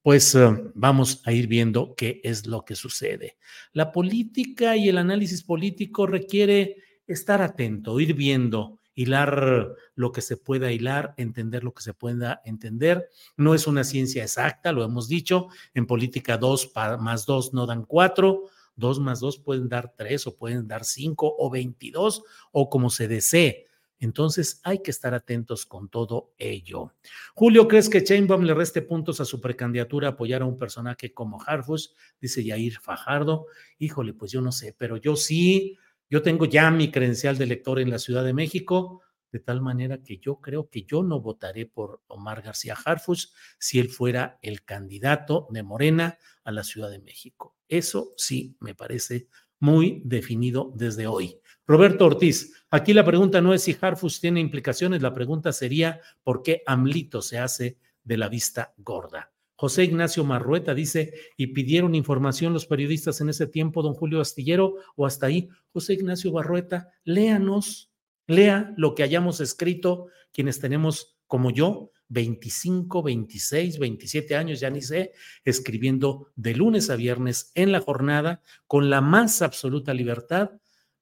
pues 0.00 0.34
eh, 0.34 0.48
vamos 0.74 1.20
a 1.26 1.32
ir 1.32 1.48
viendo 1.48 1.94
qué 1.94 2.22
es 2.24 2.46
lo 2.46 2.64
que 2.64 2.76
sucede. 2.76 3.36
La 3.74 3.92
política 3.92 4.74
y 4.74 4.88
el 4.88 4.96
análisis 4.96 5.42
político 5.42 6.06
requiere 6.06 6.76
estar 7.06 7.42
atento, 7.42 8.00
ir 8.00 8.14
viendo, 8.14 8.80
hilar 8.94 9.74
lo 9.94 10.12
que 10.12 10.22
se 10.22 10.38
pueda 10.38 10.72
hilar, 10.72 11.12
entender 11.18 11.62
lo 11.62 11.74
que 11.74 11.82
se 11.82 11.92
pueda 11.92 12.40
entender. 12.46 13.10
No 13.36 13.54
es 13.54 13.66
una 13.66 13.84
ciencia 13.84 14.22
exacta, 14.22 14.72
lo 14.72 14.82
hemos 14.82 15.08
dicho, 15.08 15.48
en 15.74 15.86
política 15.86 16.38
dos 16.38 16.72
más 17.00 17.26
dos 17.26 17.52
no 17.52 17.66
dan 17.66 17.84
cuatro 17.84 18.48
Dos 18.78 19.00
más 19.00 19.18
dos 19.18 19.38
pueden 19.38 19.68
dar 19.68 19.92
tres 19.96 20.28
o 20.28 20.36
pueden 20.36 20.68
dar 20.68 20.84
cinco 20.84 21.34
o 21.36 21.50
veintidós 21.50 22.22
o 22.52 22.70
como 22.70 22.90
se 22.90 23.08
desee. 23.08 23.66
Entonces 23.98 24.60
hay 24.62 24.84
que 24.84 24.92
estar 24.92 25.14
atentos 25.14 25.66
con 25.66 25.88
todo 25.88 26.32
ello. 26.38 26.92
Julio, 27.34 27.66
¿crees 27.66 27.88
que 27.88 28.04
Chainbaum 28.04 28.44
le 28.44 28.54
reste 28.54 28.80
puntos 28.80 29.20
a 29.20 29.24
su 29.24 29.40
precandidatura 29.40 30.10
apoyar 30.10 30.42
a 30.42 30.46
un 30.46 30.56
personaje 30.56 31.12
como 31.12 31.42
Harfus? 31.44 31.96
Dice 32.20 32.44
Yair 32.44 32.78
Fajardo. 32.78 33.46
Híjole, 33.78 34.14
pues 34.14 34.30
yo 34.30 34.40
no 34.40 34.52
sé, 34.52 34.76
pero 34.78 34.96
yo 34.96 35.16
sí, 35.16 35.76
yo 36.08 36.22
tengo 36.22 36.44
ya 36.44 36.70
mi 36.70 36.92
credencial 36.92 37.36
de 37.36 37.44
elector 37.44 37.80
en 37.80 37.90
la 37.90 37.98
Ciudad 37.98 38.24
de 38.24 38.32
México, 38.32 39.02
de 39.32 39.40
tal 39.40 39.60
manera 39.60 40.04
que 40.04 40.18
yo 40.18 40.36
creo 40.36 40.70
que 40.70 40.84
yo 40.84 41.02
no 41.02 41.20
votaré 41.20 41.66
por 41.66 42.00
Omar 42.06 42.42
García 42.42 42.76
Harfus 42.82 43.34
si 43.58 43.80
él 43.80 43.88
fuera 43.88 44.38
el 44.40 44.62
candidato 44.62 45.48
de 45.50 45.64
Morena 45.64 46.16
a 46.44 46.52
la 46.52 46.62
Ciudad 46.62 46.90
de 46.90 47.00
México. 47.00 47.57
Eso 47.68 48.12
sí 48.16 48.56
me 48.60 48.74
parece 48.74 49.28
muy 49.60 50.02
definido 50.04 50.72
desde 50.74 51.06
hoy. 51.06 51.38
Roberto 51.66 52.06
Ortiz, 52.06 52.64
aquí 52.70 52.94
la 52.94 53.04
pregunta 53.04 53.40
no 53.40 53.52
es 53.52 53.62
si 53.62 53.76
Harfus 53.78 54.20
tiene 54.20 54.40
implicaciones, 54.40 55.02
la 55.02 55.12
pregunta 55.12 55.52
sería 55.52 56.00
por 56.22 56.42
qué 56.42 56.62
Amlito 56.66 57.20
se 57.20 57.38
hace 57.38 57.78
de 58.04 58.16
la 58.16 58.28
vista 58.28 58.72
gorda. 58.78 59.32
José 59.54 59.84
Ignacio 59.84 60.24
Marrueta 60.24 60.72
dice, 60.72 61.12
¿y 61.36 61.48
pidieron 61.48 61.96
información 61.96 62.52
los 62.52 62.66
periodistas 62.66 63.20
en 63.20 63.28
ese 63.28 63.48
tiempo, 63.48 63.82
don 63.82 63.92
Julio 63.92 64.20
Astillero, 64.20 64.76
o 64.94 65.04
hasta 65.04 65.26
ahí? 65.26 65.48
José 65.72 65.94
Ignacio 65.94 66.32
Marrueta, 66.32 66.92
léanos, 67.02 67.90
lea 68.28 68.72
lo 68.76 68.94
que 68.94 69.02
hayamos 69.02 69.40
escrito 69.40 70.06
quienes 70.32 70.60
tenemos, 70.60 71.18
como 71.26 71.50
yo, 71.50 71.90
25, 72.08 73.02
26, 73.02 73.78
27 73.78 74.36
años, 74.36 74.60
ya 74.60 74.70
ni 74.70 74.82
sé, 74.82 75.12
escribiendo 75.44 76.28
de 76.36 76.54
lunes 76.54 76.90
a 76.90 76.96
viernes 76.96 77.52
en 77.54 77.72
la 77.72 77.80
jornada 77.80 78.42
con 78.66 78.90
la 78.90 79.00
más 79.00 79.42
absoluta 79.42 79.92
libertad 79.94 80.50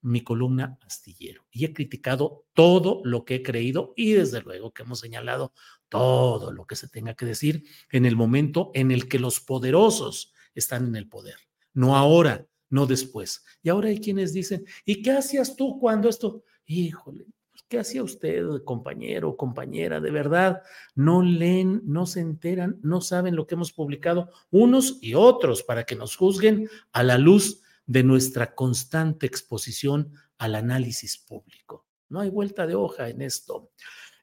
mi 0.02 0.22
columna 0.22 0.78
astillero. 0.82 1.46
Y 1.50 1.64
he 1.64 1.72
criticado 1.72 2.46
todo 2.52 3.00
lo 3.04 3.24
que 3.24 3.36
he 3.36 3.42
creído 3.42 3.92
y 3.96 4.12
desde 4.12 4.40
luego 4.40 4.72
que 4.72 4.82
hemos 4.82 5.00
señalado 5.00 5.52
todo 5.88 6.52
lo 6.52 6.66
que 6.66 6.76
se 6.76 6.88
tenga 6.88 7.14
que 7.14 7.26
decir 7.26 7.64
en 7.90 8.06
el 8.06 8.16
momento 8.16 8.70
en 8.74 8.90
el 8.90 9.08
que 9.08 9.18
los 9.18 9.40
poderosos 9.40 10.32
están 10.54 10.86
en 10.86 10.96
el 10.96 11.08
poder, 11.08 11.36
no 11.72 11.96
ahora, 11.96 12.46
no 12.70 12.86
después. 12.86 13.44
Y 13.62 13.68
ahora 13.68 13.88
hay 13.88 14.00
quienes 14.00 14.32
dicen, 14.32 14.64
¿y 14.84 15.02
qué 15.02 15.12
hacías 15.12 15.56
tú 15.56 15.78
cuando 15.78 16.08
esto? 16.08 16.44
Híjole, 16.66 17.26
¿Qué 17.68 17.80
hacía 17.80 18.04
usted, 18.04 18.62
compañero, 18.64 19.36
compañera? 19.36 20.00
De 20.00 20.12
verdad, 20.12 20.62
no 20.94 21.22
leen, 21.22 21.82
no 21.84 22.06
se 22.06 22.20
enteran, 22.20 22.78
no 22.82 23.00
saben 23.00 23.34
lo 23.34 23.46
que 23.46 23.56
hemos 23.56 23.72
publicado 23.72 24.30
unos 24.50 24.98
y 25.02 25.14
otros 25.14 25.64
para 25.64 25.82
que 25.84 25.96
nos 25.96 26.14
juzguen 26.14 26.68
a 26.92 27.02
la 27.02 27.18
luz 27.18 27.62
de 27.84 28.04
nuestra 28.04 28.54
constante 28.54 29.26
exposición 29.26 30.12
al 30.38 30.54
análisis 30.54 31.18
público. 31.18 31.86
No 32.08 32.20
hay 32.20 32.30
vuelta 32.30 32.68
de 32.68 32.76
hoja 32.76 33.08
en 33.08 33.22
esto. 33.22 33.70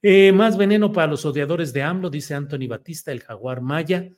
Eh, 0.01 0.32
más 0.32 0.58
veneno 0.58 0.91
para 0.91 1.08
los 1.08 1.25
odiadores 1.25 1.73
de 1.73 1.84
AMLO, 1.84 2.10
dice 2.10 2.34
Anthony 2.34 2.67
Batista, 2.67 3.12
el 3.12 3.21
jaguar 3.21 3.62
maya. 3.62 4.10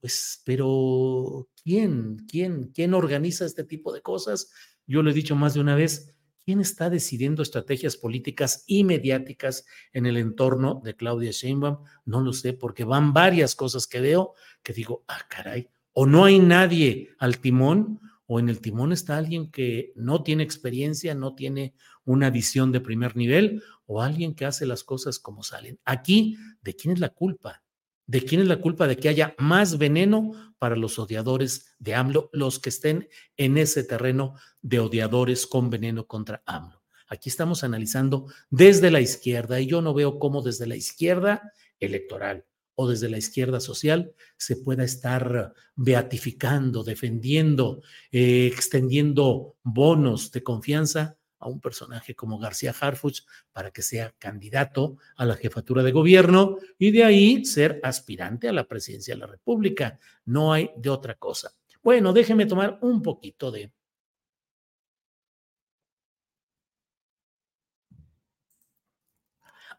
Pues, 0.00 0.42
pero 0.44 1.48
¿quién? 1.62 2.16
¿Quién? 2.28 2.72
¿Quién 2.74 2.94
organiza 2.94 3.44
este 3.44 3.62
tipo 3.62 3.92
de 3.92 4.02
cosas? 4.02 4.50
Yo 4.86 5.02
lo 5.02 5.10
he 5.10 5.14
dicho 5.14 5.36
más 5.36 5.54
de 5.54 5.60
una 5.60 5.76
vez, 5.76 6.14
¿Quién 6.44 6.60
está 6.60 6.90
decidiendo 6.90 7.42
estrategias 7.42 7.96
políticas 7.96 8.64
y 8.66 8.82
mediáticas 8.82 9.64
en 9.92 10.06
el 10.06 10.16
entorno 10.16 10.80
de 10.84 10.96
Claudia 10.96 11.30
Sheinbaum? 11.30 11.84
No 12.04 12.20
lo 12.20 12.32
sé, 12.32 12.52
porque 12.52 12.82
van 12.82 13.12
varias 13.12 13.54
cosas 13.54 13.86
que 13.86 14.00
veo 14.00 14.34
que 14.62 14.72
digo, 14.72 15.04
ah, 15.06 15.20
caray, 15.28 15.68
o 15.92 16.04
no 16.06 16.24
hay 16.24 16.40
nadie 16.40 17.10
al 17.18 17.38
timón, 17.38 18.00
o 18.26 18.40
en 18.40 18.48
el 18.48 18.60
timón 18.60 18.92
está 18.92 19.18
alguien 19.18 19.50
que 19.50 19.92
no 19.94 20.22
tiene 20.22 20.42
experiencia, 20.42 21.14
no 21.14 21.34
tiene 21.34 21.74
una 22.04 22.30
visión 22.30 22.72
de 22.72 22.80
primer 22.80 23.16
nivel, 23.16 23.62
o 23.86 24.02
alguien 24.02 24.34
que 24.34 24.44
hace 24.44 24.66
las 24.66 24.82
cosas 24.82 25.18
como 25.18 25.42
salen. 25.42 25.78
Aquí, 25.84 26.36
¿de 26.62 26.74
quién 26.74 26.94
es 26.94 27.00
la 27.00 27.10
culpa? 27.10 27.61
¿De 28.06 28.22
quién 28.22 28.40
es 28.40 28.48
la 28.48 28.60
culpa 28.60 28.86
de 28.86 28.96
que 28.96 29.08
haya 29.08 29.34
más 29.38 29.78
veneno 29.78 30.54
para 30.58 30.76
los 30.76 30.98
odiadores 30.98 31.74
de 31.78 31.94
AMLO, 31.94 32.30
los 32.32 32.58
que 32.58 32.68
estén 32.70 33.08
en 33.36 33.58
ese 33.58 33.84
terreno 33.84 34.34
de 34.60 34.80
odiadores 34.80 35.46
con 35.46 35.70
veneno 35.70 36.06
contra 36.06 36.42
AMLO? 36.46 36.82
Aquí 37.08 37.28
estamos 37.28 37.62
analizando 37.62 38.26
desde 38.50 38.90
la 38.90 39.00
izquierda 39.00 39.60
y 39.60 39.66
yo 39.66 39.82
no 39.82 39.92
veo 39.92 40.18
cómo 40.18 40.42
desde 40.42 40.66
la 40.66 40.76
izquierda 40.76 41.52
electoral 41.78 42.46
o 42.74 42.88
desde 42.88 43.10
la 43.10 43.18
izquierda 43.18 43.60
social 43.60 44.14
se 44.38 44.56
pueda 44.56 44.82
estar 44.82 45.52
beatificando, 45.76 46.82
defendiendo, 46.82 47.82
eh, 48.10 48.46
extendiendo 48.46 49.56
bonos 49.62 50.32
de 50.32 50.42
confianza 50.42 51.18
a 51.42 51.48
un 51.48 51.60
personaje 51.60 52.14
como 52.14 52.38
García 52.38 52.74
Harfuch 52.78 53.22
para 53.52 53.70
que 53.72 53.82
sea 53.82 54.14
candidato 54.18 54.96
a 55.16 55.24
la 55.24 55.34
jefatura 55.34 55.82
de 55.82 55.92
gobierno 55.92 56.56
y 56.78 56.92
de 56.92 57.04
ahí 57.04 57.44
ser 57.44 57.80
aspirante 57.82 58.48
a 58.48 58.52
la 58.52 58.68
presidencia 58.68 59.14
de 59.14 59.20
la 59.20 59.26
República. 59.26 59.98
No 60.24 60.52
hay 60.52 60.70
de 60.76 60.88
otra 60.88 61.14
cosa. 61.16 61.52
Bueno, 61.82 62.12
déjeme 62.12 62.46
tomar 62.46 62.78
un 62.82 63.02
poquito 63.02 63.50
de... 63.50 63.72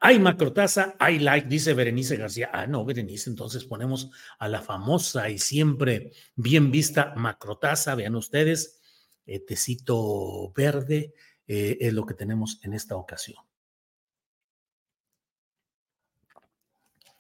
Hay 0.06 0.20
macrotaza, 0.20 0.98
hay 1.00 1.20
like, 1.20 1.48
dice 1.48 1.74
Berenice 1.74 2.18
García. 2.18 2.50
Ah, 2.52 2.68
no, 2.68 2.84
Berenice, 2.84 3.30
entonces 3.30 3.64
ponemos 3.64 4.12
a 4.38 4.50
la 4.50 4.62
famosa 4.62 5.30
y 5.30 5.40
siempre 5.40 6.12
bien 6.36 6.72
vista 6.72 7.14
macrotaza. 7.16 7.96
Vean 7.96 8.16
ustedes, 8.16 8.82
eh, 9.26 9.40
tecito 9.40 10.52
verde, 10.52 11.14
eh, 11.48 11.78
es 11.82 11.94
lo 11.94 12.06
que 12.06 12.14
tenemos 12.14 12.60
en 12.64 12.74
esta 12.74 12.96
ocasión. 12.96 13.44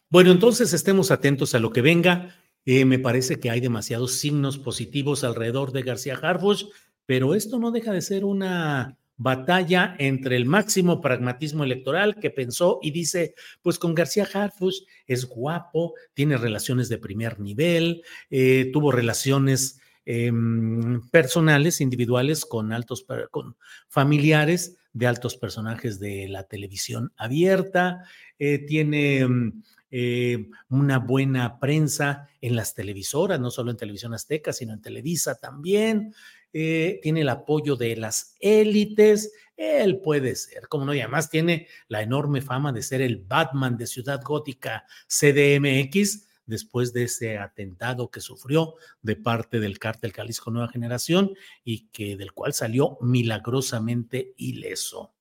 Bueno, 0.09 0.31
entonces 0.31 0.73
estemos 0.73 1.09
atentos 1.09 1.55
a 1.55 1.59
lo 1.59 1.71
que 1.71 1.81
venga. 1.81 2.35
Eh, 2.65 2.85
me 2.85 2.99
parece 2.99 3.39
que 3.39 3.49
hay 3.49 3.59
demasiados 3.59 4.13
signos 4.13 4.57
positivos 4.57 5.23
alrededor 5.23 5.71
de 5.71 5.81
García 5.81 6.19
Harfuch, 6.21 6.65
pero 7.05 7.33
esto 7.33 7.57
no 7.57 7.71
deja 7.71 7.91
de 7.91 8.01
ser 8.01 8.23
una 8.23 8.97
batalla 9.15 9.95
entre 9.99 10.35
el 10.35 10.45
máximo 10.45 11.01
pragmatismo 11.01 11.63
electoral 11.63 12.15
que 12.19 12.29
pensó 12.29 12.79
y 12.81 12.91
dice, 12.91 13.35
pues 13.61 13.79
con 13.79 13.95
García 13.95 14.27
Harfuch 14.31 14.83
es 15.07 15.25
guapo, 15.25 15.93
tiene 16.13 16.37
relaciones 16.37 16.89
de 16.89 16.97
primer 16.97 17.39
nivel, 17.39 18.03
eh, 18.29 18.69
tuvo 18.71 18.91
relaciones 18.91 19.79
Em, 20.05 21.01
personales, 21.09 21.79
individuales, 21.79 22.45
con 22.45 22.73
altos, 22.73 23.05
con 23.31 23.55
familiares 23.87 24.77
de 24.91 25.07
altos 25.07 25.37
personajes 25.37 25.99
de 25.99 26.27
la 26.27 26.43
televisión 26.43 27.13
abierta, 27.15 28.03
eh, 28.37 28.59
tiene 28.59 29.19
em, 29.19 29.63
eh, 29.91 30.49
una 30.69 30.99
buena 30.99 31.57
prensa 31.59 32.27
en 32.41 32.55
las 32.57 32.73
televisoras, 32.73 33.39
no 33.39 33.49
solo 33.49 33.71
en 33.71 33.77
Televisión 33.77 34.13
Azteca, 34.13 34.51
sino 34.51 34.73
en 34.73 34.81
Televisa 34.81 35.35
también, 35.35 36.13
eh, 36.51 36.99
tiene 37.01 37.21
el 37.21 37.29
apoyo 37.29 37.75
de 37.77 37.95
las 37.95 38.35
élites, 38.41 39.31
él 39.55 40.01
puede 40.01 40.35
ser, 40.35 40.67
como 40.67 40.85
no, 40.85 40.93
y 40.93 40.99
además 40.99 41.29
tiene 41.29 41.67
la 41.87 42.01
enorme 42.01 42.41
fama 42.41 42.73
de 42.73 42.83
ser 42.83 43.01
el 43.01 43.17
Batman 43.17 43.77
de 43.77 43.87
Ciudad 43.87 44.21
Gótica 44.21 44.83
CDMX, 45.07 46.27
después 46.45 46.93
de 46.93 47.03
ese 47.03 47.37
atentado 47.37 48.09
que 48.09 48.21
sufrió 48.21 48.75
de 49.01 49.15
parte 49.15 49.59
del 49.59 49.79
cártel 49.79 50.13
Jalisco 50.13 50.51
Nueva 50.51 50.69
Generación 50.69 51.33
y 51.63 51.87
que 51.87 52.17
del 52.17 52.33
cual 52.33 52.53
salió 52.53 52.97
milagrosamente 53.01 54.33
ileso. 54.37 55.13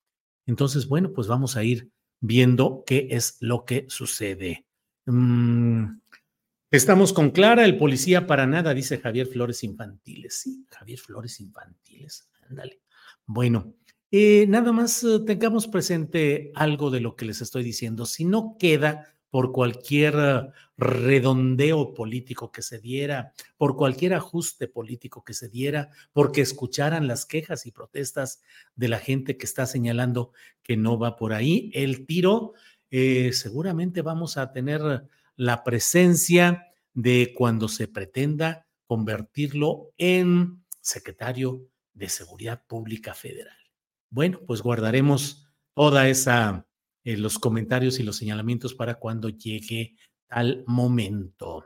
Entonces, 0.47 0.89
bueno, 0.89 1.13
pues 1.13 1.27
vamos 1.29 1.57
a 1.57 1.65
ir 1.65 1.91
viendo 2.21 2.85
qué 2.87 3.09
es 3.11 3.37
lo 3.41 3.65
que 3.65 3.87
sucede. 3.89 4.67
Mm, 5.07 6.01
estamos 6.71 7.13
con 7.13 7.31
Clara, 7.31 7.65
el 7.65 7.79
policía 7.79 8.27
para 8.27 8.47
nada, 8.47 8.75
dice 8.75 8.99
Javier 8.99 9.27
Flores 9.27 9.63
Infantiles. 9.65 10.35
Sí, 10.35 10.67
Javier 10.71 10.99
Flores 10.99 11.41
Infantiles, 11.41 12.29
ándale. 12.49 12.81
Bueno, 13.27 13.75
eh, 14.11 14.47
nada 14.47 14.73
más 14.73 15.03
eh, 15.05 15.21
tengamos 15.27 15.67
presente 15.69 16.53
algo 16.55 16.91
de 16.91 17.01
lo 17.01 17.17
que 17.17 17.25
les 17.25 17.41
estoy 17.41 17.63
diciendo. 17.63 18.05
Si 18.05 18.25
no 18.25 18.57
queda 18.59 19.15
por 19.33 19.51
cualquier 19.51 20.15
eh, 20.15 20.53
redondeo 20.77 21.95
político 21.95 22.53
que 22.53 22.61
se 22.61 22.79
diera, 22.79 23.33
por 23.57 23.77
cualquier 23.77 24.13
ajuste 24.13 24.69
político 24.69 25.25
que 25.25 25.33
se 25.33 25.49
diera, 25.49 25.89
porque 26.13 26.43
escucharan 26.43 27.09
las 27.09 27.25
quejas 27.25 27.65
y 27.65 27.71
protestas 27.71 28.43
de 28.77 28.89
la 28.89 28.99
gente 28.99 29.39
que 29.39 29.47
está 29.47 29.65
señalando 29.65 30.33
que 30.63 30.77
no 30.77 30.99
va 30.99 31.17
por 31.17 31.33
ahí. 31.33 31.71
El 31.73 32.05
tiro, 32.05 32.53
eh, 32.91 33.33
seguramente 33.33 34.03
vamos 34.03 34.37
a 34.37 34.53
tener 34.53 35.09
la 35.37 35.65
presencia 35.65 36.67
de 36.93 37.33
cuando 37.35 37.69
se 37.69 37.89
pretenda 37.89 38.67
convertirlo 38.87 39.95
en 39.97 40.63
secretario 40.83 41.67
de 41.95 42.11
Seguridad 42.11 42.67
Pública 42.67 43.15
Federal. 43.15 43.57
Bueno, 44.11 44.41
pues 44.47 44.61
guardaremos 44.61 45.49
toda 45.73 46.07
esa 46.11 46.67
eh, 47.05 47.17
los 47.17 47.39
comentarios 47.39 47.99
y 47.99 48.03
los 48.03 48.17
señalamientos 48.17 48.75
para 48.75 48.95
cuando 48.95 49.29
llegue 49.29 49.97
tal 50.27 50.65
momento. 50.67 51.65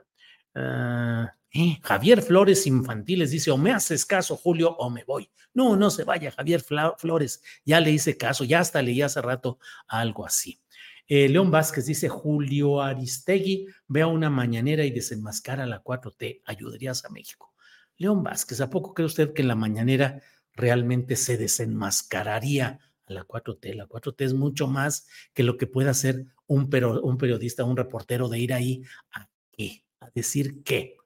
Ah, 0.54 1.32
eh, 1.52 1.78
Javier 1.82 2.22
Flores 2.22 2.66
Infantiles 2.66 3.30
dice, 3.30 3.50
o 3.50 3.56
me 3.56 3.72
haces 3.72 4.04
caso, 4.04 4.36
Julio, 4.36 4.76
o 4.76 4.90
me 4.90 5.04
voy. 5.04 5.30
No, 5.54 5.74
no 5.74 5.90
se 5.90 6.04
vaya, 6.04 6.30
Javier 6.30 6.60
Flores, 6.60 7.42
ya 7.64 7.80
le 7.80 7.90
hice 7.90 8.18
caso, 8.18 8.44
ya 8.44 8.60
hasta 8.60 8.82
leí 8.82 9.00
hace 9.00 9.22
rato 9.22 9.58
algo 9.88 10.26
así. 10.26 10.60
Eh, 11.08 11.28
León 11.28 11.50
Vázquez 11.50 11.86
dice, 11.86 12.08
Julio 12.08 12.82
Aristegui, 12.82 13.66
vea 13.86 14.06
una 14.06 14.28
mañanera 14.28 14.84
y 14.84 14.90
desenmascara 14.90 15.64
la 15.64 15.82
4T, 15.82 16.42
ayudarías 16.44 17.04
a 17.04 17.10
México. 17.10 17.54
León 17.96 18.22
Vázquez, 18.22 18.60
¿a 18.60 18.68
poco 18.68 18.92
cree 18.92 19.06
usted 19.06 19.32
que 19.32 19.42
en 19.42 19.48
la 19.48 19.54
mañanera 19.54 20.20
realmente 20.52 21.16
se 21.16 21.38
desenmascararía 21.38 22.80
la 23.14 23.26
4T. 23.26 23.74
La 23.74 23.88
4T 23.88 24.24
es 24.24 24.34
mucho 24.34 24.66
más 24.66 25.06
que 25.32 25.42
lo 25.42 25.56
que 25.56 25.66
pueda 25.66 25.90
hacer 25.90 26.26
un, 26.46 26.68
un 27.02 27.18
periodista, 27.18 27.64
un 27.64 27.76
reportero 27.76 28.28
de 28.28 28.38
ir 28.38 28.52
ahí 28.52 28.82
a 29.12 29.28
qué, 29.52 29.84
a 30.00 30.10
decir 30.14 30.62
qué. 30.62 30.96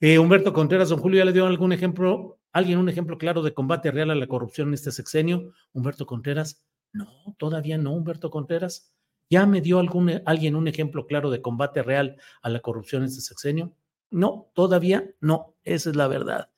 Eh, 0.00 0.18
Humberto 0.18 0.52
Contreras, 0.52 0.88
don 0.88 1.00
Julio, 1.00 1.18
¿ya 1.18 1.24
le 1.24 1.32
dio 1.32 1.46
algún 1.46 1.72
ejemplo, 1.72 2.38
alguien 2.52 2.78
un 2.78 2.88
ejemplo 2.88 3.16
claro 3.16 3.42
de 3.42 3.54
combate 3.54 3.90
real 3.90 4.10
a 4.10 4.14
la 4.14 4.26
corrupción 4.26 4.68
en 4.68 4.74
este 4.74 4.92
sexenio? 4.92 5.52
Humberto 5.72 6.06
Contreras, 6.06 6.64
no, 6.92 7.08
todavía 7.38 7.78
no, 7.78 7.92
Humberto 7.92 8.30
Contreras. 8.30 8.92
¿Ya 9.30 9.46
me 9.46 9.62
dio 9.62 9.78
algún, 9.78 10.22
alguien 10.26 10.54
un 10.54 10.68
ejemplo 10.68 11.06
claro 11.06 11.30
de 11.30 11.40
combate 11.40 11.82
real 11.82 12.16
a 12.42 12.50
la 12.50 12.60
corrupción 12.60 13.02
en 13.02 13.08
este 13.08 13.22
sexenio? 13.22 13.72
No, 14.10 14.50
todavía 14.54 15.10
no, 15.20 15.54
esa 15.64 15.90
es 15.90 15.96
la 15.96 16.08
verdad. 16.08 16.50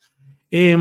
Eh, 0.50 0.76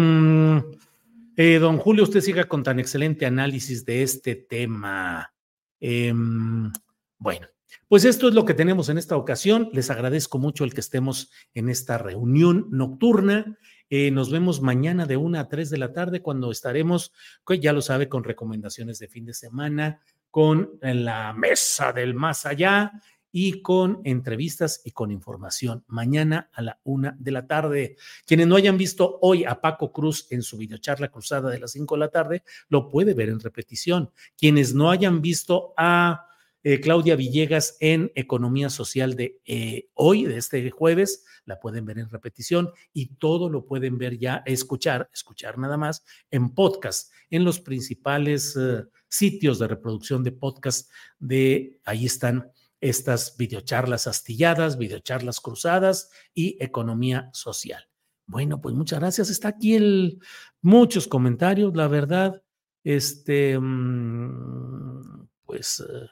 eh, 1.37 1.59
don 1.59 1.77
Julio, 1.77 2.03
usted 2.03 2.21
siga 2.21 2.45
con 2.45 2.63
tan 2.63 2.79
excelente 2.79 3.25
análisis 3.25 3.85
de 3.85 4.03
este 4.03 4.35
tema. 4.35 5.33
Em, 5.79 6.71
bueno, 7.17 7.47
pues 7.87 8.05
esto 8.05 8.27
es 8.27 8.33
lo 8.33 8.45
que 8.45 8.53
tenemos 8.53 8.89
en 8.89 8.97
esta 8.97 9.17
ocasión. 9.17 9.69
Les 9.73 9.89
agradezco 9.89 10.37
mucho 10.37 10.63
el 10.63 10.73
que 10.73 10.81
estemos 10.81 11.31
en 11.53 11.69
esta 11.69 11.97
reunión 11.97 12.67
nocturna. 12.71 13.57
Eh, 13.89 14.11
nos 14.11 14.31
vemos 14.31 14.61
mañana 14.61 15.05
de 15.05 15.17
una 15.17 15.41
a 15.41 15.47
tres 15.47 15.69
de 15.69 15.77
la 15.77 15.93
tarde 15.93 16.21
cuando 16.21 16.51
estaremos, 16.51 17.13
ya 17.61 17.73
lo 17.73 17.81
sabe, 17.81 18.09
con 18.09 18.23
recomendaciones 18.23 18.99
de 18.99 19.07
fin 19.07 19.25
de 19.25 19.33
semana, 19.33 20.01
con 20.31 20.71
la 20.81 21.33
mesa 21.33 21.93
del 21.93 22.13
más 22.13 22.45
allá 22.45 22.91
y 23.37 23.61
con 23.61 23.99
entrevistas 24.05 24.81
y 24.85 24.91
con 24.91 25.11
información. 25.11 25.83
Mañana 25.87 26.49
a 26.53 26.61
la 26.61 26.79
una 26.85 27.17
de 27.19 27.31
la 27.31 27.45
tarde. 27.45 27.97
Quienes 28.25 28.47
no 28.47 28.55
hayan 28.55 28.77
visto 28.77 29.19
hoy 29.21 29.43
a 29.43 29.59
Paco 29.59 29.91
Cruz 29.91 30.27
en 30.29 30.41
su 30.41 30.55
videocharla 30.55 31.11
cruzada 31.11 31.51
de 31.51 31.59
las 31.59 31.73
cinco 31.73 31.95
de 31.95 31.99
la 31.99 32.07
tarde, 32.07 32.43
lo 32.69 32.89
puede 32.89 33.13
ver 33.13 33.27
en 33.27 33.41
repetición. 33.41 34.09
Quienes 34.37 34.73
no 34.73 34.89
hayan 34.89 35.21
visto 35.21 35.73
a 35.75 36.29
eh, 36.63 36.79
Claudia 36.79 37.17
Villegas 37.17 37.75
en 37.81 38.09
Economía 38.15 38.69
Social 38.69 39.17
de 39.17 39.41
eh, 39.43 39.89
hoy, 39.95 40.23
de 40.23 40.37
este 40.37 40.71
jueves, 40.71 41.25
la 41.43 41.59
pueden 41.59 41.83
ver 41.83 41.99
en 41.99 42.09
repetición 42.09 42.71
y 42.93 43.17
todo 43.17 43.49
lo 43.49 43.65
pueden 43.65 43.97
ver 43.97 44.17
ya, 44.17 44.43
escuchar, 44.45 45.09
escuchar 45.13 45.57
nada 45.57 45.75
más 45.75 46.05
en 46.31 46.51
podcast, 46.51 47.11
en 47.29 47.43
los 47.43 47.59
principales 47.59 48.55
eh, 48.57 48.85
sitios 49.09 49.59
de 49.59 49.67
reproducción 49.67 50.23
de 50.23 50.31
podcast 50.31 50.89
de, 51.19 51.81
ahí 51.83 52.05
están 52.05 52.49
estas 52.89 53.35
videocharlas 53.37 54.05
astilladas, 54.07 54.77
videocharlas 54.77 55.39
cruzadas 55.41 56.11
y 56.33 56.57
economía 56.63 57.29
social. 57.33 57.87
Bueno, 58.27 58.61
pues 58.61 58.75
muchas 58.75 58.99
gracias. 58.99 59.29
Está 59.29 59.49
aquí 59.49 60.19
muchos 60.61 61.07
comentarios, 61.07 61.75
la 61.75 61.87
verdad. 61.87 62.41
Este, 62.83 63.57
mm, 63.59 65.27
pues 65.45 65.83
eh, 65.87 66.07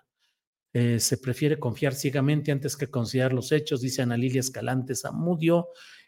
eh, 0.73 0.99
se 0.99 1.17
prefiere 1.17 1.59
confiar 1.59 1.93
ciegamente 1.93 2.51
antes 2.51 2.75
que 2.75 2.89
considerar 2.89 3.33
los 3.33 3.51
hechos, 3.51 3.81
dice 3.81 4.01
Ana 4.01 4.17
Lilia 4.17 4.39
Escalante 4.39 4.95
Zamudio. 4.95 5.67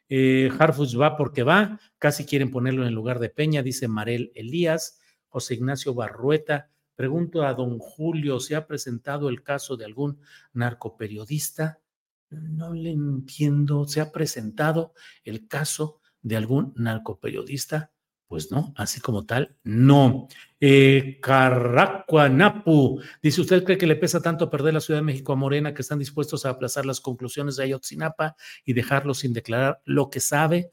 Eh, 0.09 0.49
Harfus 0.57 0.99
va 0.99 1.15
porque 1.15 1.43
va, 1.43 1.79
casi 1.99 2.25
quieren 2.25 2.49
ponerlo 2.51 2.87
en 2.87 2.93
lugar 2.93 3.19
de 3.19 3.29
Peña, 3.29 3.61
dice 3.61 3.87
Marel 3.87 4.31
Elías. 4.35 4.99
José 5.27 5.55
Ignacio 5.55 5.93
Barrueta, 5.93 6.69
Pregunto 6.95 7.43
a 7.43 7.53
don 7.53 7.77
Julio, 7.79 8.39
¿se 8.39 8.55
ha 8.55 8.67
presentado 8.67 9.29
el 9.29 9.43
caso 9.43 9.75
de 9.75 9.85
algún 9.85 10.19
narcoperiodista? 10.53 11.79
No 12.29 12.73
le 12.73 12.91
entiendo, 12.91 13.85
¿se 13.85 14.01
ha 14.01 14.11
presentado 14.11 14.93
el 15.23 15.47
caso 15.47 15.99
de 16.21 16.37
algún 16.37 16.73
narcoperiodista? 16.75 17.91
Pues 18.27 18.51
no, 18.51 18.73
así 18.75 19.01
como 19.01 19.25
tal, 19.25 19.55
no. 19.63 20.27
Eh, 20.59 21.19
dice, 23.21 23.41
¿usted 23.41 23.63
cree 23.63 23.77
que 23.77 23.85
le 23.85 23.95
pesa 23.95 24.21
tanto 24.21 24.49
perder 24.49 24.73
la 24.73 24.81
Ciudad 24.81 24.99
de 24.99 25.05
México 25.05 25.33
a 25.33 25.35
Morena 25.35 25.73
que 25.73 25.83
están 25.83 25.99
dispuestos 25.99 26.45
a 26.45 26.49
aplazar 26.49 26.87
las 26.87 27.01
conclusiones 27.01 27.55
de 27.55 27.65
Ayotzinapa 27.65 28.35
y 28.63 28.73
dejarlo 28.73 29.13
sin 29.13 29.31
declarar 29.31 29.81
lo 29.85 30.09
que 30.09 30.21
sabe? 30.21 30.71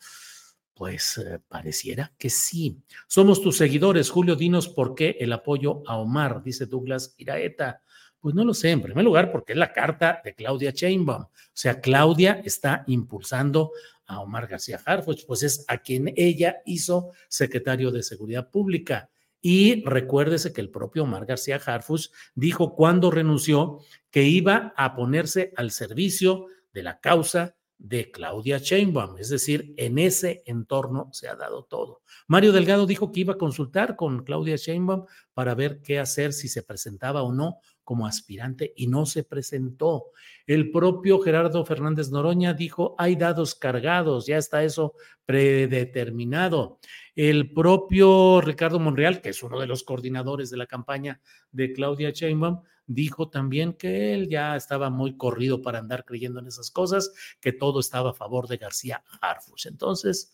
Pues 0.74 1.18
eh, 1.18 1.38
pareciera 1.46 2.12
que 2.18 2.30
sí. 2.30 2.82
Somos 3.06 3.42
tus 3.42 3.56
seguidores, 3.56 4.10
Julio. 4.10 4.36
Dinos 4.36 4.68
por 4.68 4.94
qué 4.94 5.16
el 5.20 5.32
apoyo 5.32 5.82
a 5.86 5.98
Omar, 5.98 6.42
dice 6.42 6.66
Douglas 6.66 7.14
Iraeta. 7.18 7.82
Pues 8.20 8.34
no 8.34 8.44
lo 8.44 8.54
sé, 8.54 8.70
en 8.70 8.82
primer 8.82 9.04
lugar, 9.04 9.32
porque 9.32 9.52
es 9.52 9.58
la 9.58 9.72
carta 9.72 10.20
de 10.24 10.34
Claudia 10.34 10.70
Sheinbaum. 10.70 11.22
O 11.22 11.30
sea, 11.52 11.80
Claudia 11.80 12.40
está 12.44 12.84
impulsando 12.86 13.72
a 14.06 14.20
Omar 14.20 14.46
García 14.46 14.80
Harfuch, 14.84 15.26
pues 15.26 15.42
es 15.42 15.64
a 15.68 15.78
quien 15.78 16.12
ella 16.16 16.62
hizo 16.64 17.10
secretario 17.28 17.90
de 17.90 18.02
Seguridad 18.02 18.50
Pública. 18.50 19.10
Y 19.40 19.82
recuérdese 19.84 20.52
que 20.52 20.60
el 20.60 20.70
propio 20.70 21.02
Omar 21.02 21.26
García 21.26 21.60
Harfuch 21.64 22.10
dijo 22.34 22.76
cuando 22.76 23.10
renunció 23.10 23.80
que 24.10 24.22
iba 24.22 24.72
a 24.76 24.94
ponerse 24.94 25.52
al 25.56 25.72
servicio 25.72 26.46
de 26.72 26.84
la 26.84 27.00
causa 27.00 27.56
de 27.82 28.12
Claudia 28.12 28.58
Sheinbaum, 28.58 29.18
es 29.18 29.28
decir, 29.28 29.74
en 29.76 29.98
ese 29.98 30.44
entorno 30.46 31.08
se 31.12 31.26
ha 31.28 31.34
dado 31.34 31.64
todo. 31.64 32.02
Mario 32.28 32.52
Delgado 32.52 32.86
dijo 32.86 33.10
que 33.10 33.20
iba 33.20 33.34
a 33.34 33.38
consultar 33.38 33.96
con 33.96 34.22
Claudia 34.22 34.54
Sheinbaum 34.54 35.06
para 35.34 35.56
ver 35.56 35.82
qué 35.82 35.98
hacer, 35.98 36.32
si 36.32 36.46
se 36.46 36.62
presentaba 36.62 37.24
o 37.24 37.32
no 37.32 37.58
como 37.82 38.06
aspirante 38.06 38.72
y 38.76 38.86
no 38.86 39.04
se 39.04 39.24
presentó. 39.24 40.12
El 40.46 40.70
propio 40.70 41.18
Gerardo 41.18 41.64
Fernández 41.64 42.10
Noroña 42.10 42.54
dijo, 42.54 42.94
hay 42.98 43.16
dados 43.16 43.56
cargados, 43.56 44.26
ya 44.26 44.38
está 44.38 44.62
eso 44.62 44.94
predeterminado. 45.26 46.78
El 47.16 47.52
propio 47.52 48.40
Ricardo 48.40 48.78
Monreal, 48.78 49.20
que 49.20 49.30
es 49.30 49.42
uno 49.42 49.58
de 49.58 49.66
los 49.66 49.82
coordinadores 49.82 50.50
de 50.50 50.56
la 50.56 50.66
campaña 50.66 51.20
de 51.50 51.72
Claudia 51.72 52.10
Sheinbaum, 52.10 52.62
dijo 52.86 53.28
también 53.28 53.72
que 53.72 54.14
él 54.14 54.28
ya 54.28 54.56
estaba 54.56 54.90
muy 54.90 55.16
corrido 55.16 55.62
para 55.62 55.78
andar 55.78 56.04
creyendo 56.04 56.40
en 56.40 56.46
esas 56.46 56.70
cosas, 56.70 57.12
que 57.40 57.52
todo 57.52 57.80
estaba 57.80 58.10
a 58.10 58.14
favor 58.14 58.48
de 58.48 58.56
García 58.56 59.02
Harfuch. 59.20 59.66
Entonces, 59.66 60.32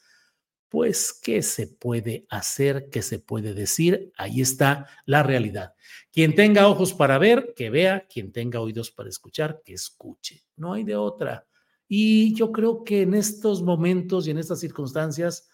pues, 0.68 1.18
¿qué 1.22 1.42
se 1.42 1.66
puede 1.66 2.26
hacer? 2.28 2.90
¿Qué 2.90 3.00
se 3.00 3.18
puede 3.18 3.54
decir? 3.54 4.12
Ahí 4.16 4.42
está 4.42 4.86
la 5.06 5.22
realidad. 5.22 5.74
Quien 6.12 6.34
tenga 6.34 6.68
ojos 6.68 6.92
para 6.92 7.16
ver, 7.18 7.54
que 7.56 7.70
vea. 7.70 8.06
Quien 8.06 8.32
tenga 8.32 8.60
oídos 8.60 8.90
para 8.90 9.08
escuchar, 9.08 9.62
que 9.64 9.72
escuche. 9.72 10.44
No 10.56 10.74
hay 10.74 10.84
de 10.84 10.96
otra. 10.96 11.46
Y 11.88 12.34
yo 12.34 12.52
creo 12.52 12.84
que 12.84 13.00
en 13.02 13.14
estos 13.14 13.62
momentos 13.62 14.26
y 14.26 14.30
en 14.30 14.38
estas 14.38 14.60
circunstancias 14.60 15.48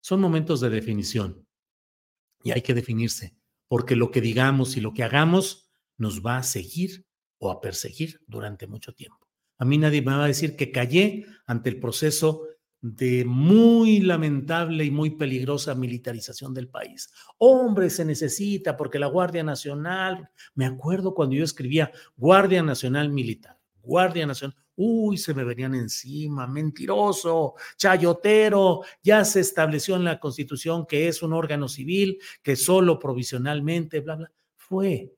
son 0.00 0.20
momentos 0.20 0.60
de 0.60 0.68
definición. 0.68 1.46
Y 2.44 2.50
hay 2.50 2.60
que 2.60 2.74
definirse, 2.74 3.34
porque 3.68 3.96
lo 3.96 4.10
que 4.10 4.20
digamos 4.20 4.76
y 4.76 4.82
lo 4.82 4.92
que 4.92 5.04
hagamos 5.04 5.71
nos 5.96 6.24
va 6.24 6.38
a 6.38 6.42
seguir 6.42 7.04
o 7.38 7.50
a 7.50 7.60
perseguir 7.60 8.20
durante 8.26 8.66
mucho 8.66 8.94
tiempo. 8.94 9.28
A 9.58 9.64
mí 9.64 9.78
nadie 9.78 10.02
me 10.02 10.12
va 10.12 10.24
a 10.24 10.28
decir 10.28 10.56
que 10.56 10.72
callé 10.72 11.26
ante 11.46 11.70
el 11.70 11.78
proceso 11.78 12.42
de 12.82 13.24
muy 13.24 14.00
lamentable 14.00 14.84
y 14.84 14.90
muy 14.90 15.10
peligrosa 15.10 15.74
militarización 15.76 16.52
del 16.52 16.68
país. 16.68 17.10
Hombre, 17.38 17.88
se 17.88 18.04
necesita 18.04 18.76
porque 18.76 18.98
la 18.98 19.06
Guardia 19.06 19.44
Nacional, 19.44 20.28
me 20.54 20.66
acuerdo 20.66 21.14
cuando 21.14 21.36
yo 21.36 21.44
escribía 21.44 21.92
Guardia 22.16 22.62
Nacional 22.62 23.10
Militar, 23.10 23.56
Guardia 23.80 24.26
Nacional, 24.26 24.56
uy, 24.74 25.16
se 25.16 25.32
me 25.32 25.44
venían 25.44 25.76
encima, 25.76 26.48
mentiroso, 26.48 27.54
chayotero, 27.76 28.80
ya 29.00 29.24
se 29.24 29.40
estableció 29.40 29.94
en 29.94 30.04
la 30.04 30.18
Constitución 30.18 30.84
que 30.86 31.06
es 31.06 31.22
un 31.22 31.32
órgano 31.32 31.68
civil, 31.68 32.18
que 32.42 32.56
solo 32.56 32.98
provisionalmente, 32.98 34.00
bla, 34.00 34.16
bla. 34.16 34.32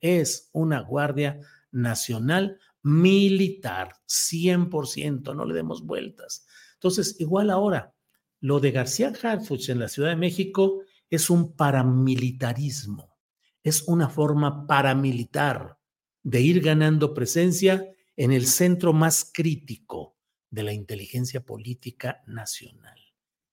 Es 0.00 0.50
una 0.52 0.80
Guardia 0.80 1.38
Nacional 1.70 2.58
Militar, 2.82 3.92
100%, 4.06 5.34
no 5.34 5.44
le 5.44 5.54
demos 5.54 5.86
vueltas 5.86 6.46
entonces, 6.84 7.18
igual 7.18 7.48
ahora, 7.48 7.94
lo 8.40 8.60
de 8.60 8.70
García 8.70 9.10
Harfuch 9.22 9.70
en 9.70 9.78
la 9.78 9.88
Ciudad 9.88 10.10
de 10.10 10.16
México 10.16 10.82
es 11.08 11.30
un 11.30 11.56
paramilitarismo, 11.56 13.16
es 13.62 13.84
una 13.88 14.10
forma 14.10 14.66
paramilitar 14.66 15.78
de 16.22 16.42
ir 16.42 16.60
ganando 16.60 17.14
presencia 17.14 17.88
en 18.16 18.32
el 18.32 18.44
centro 18.44 18.92
más 18.92 19.30
crítico 19.32 20.18
de 20.50 20.62
la 20.62 20.74
inteligencia 20.74 21.42
política 21.42 22.22
nacional. 22.26 23.00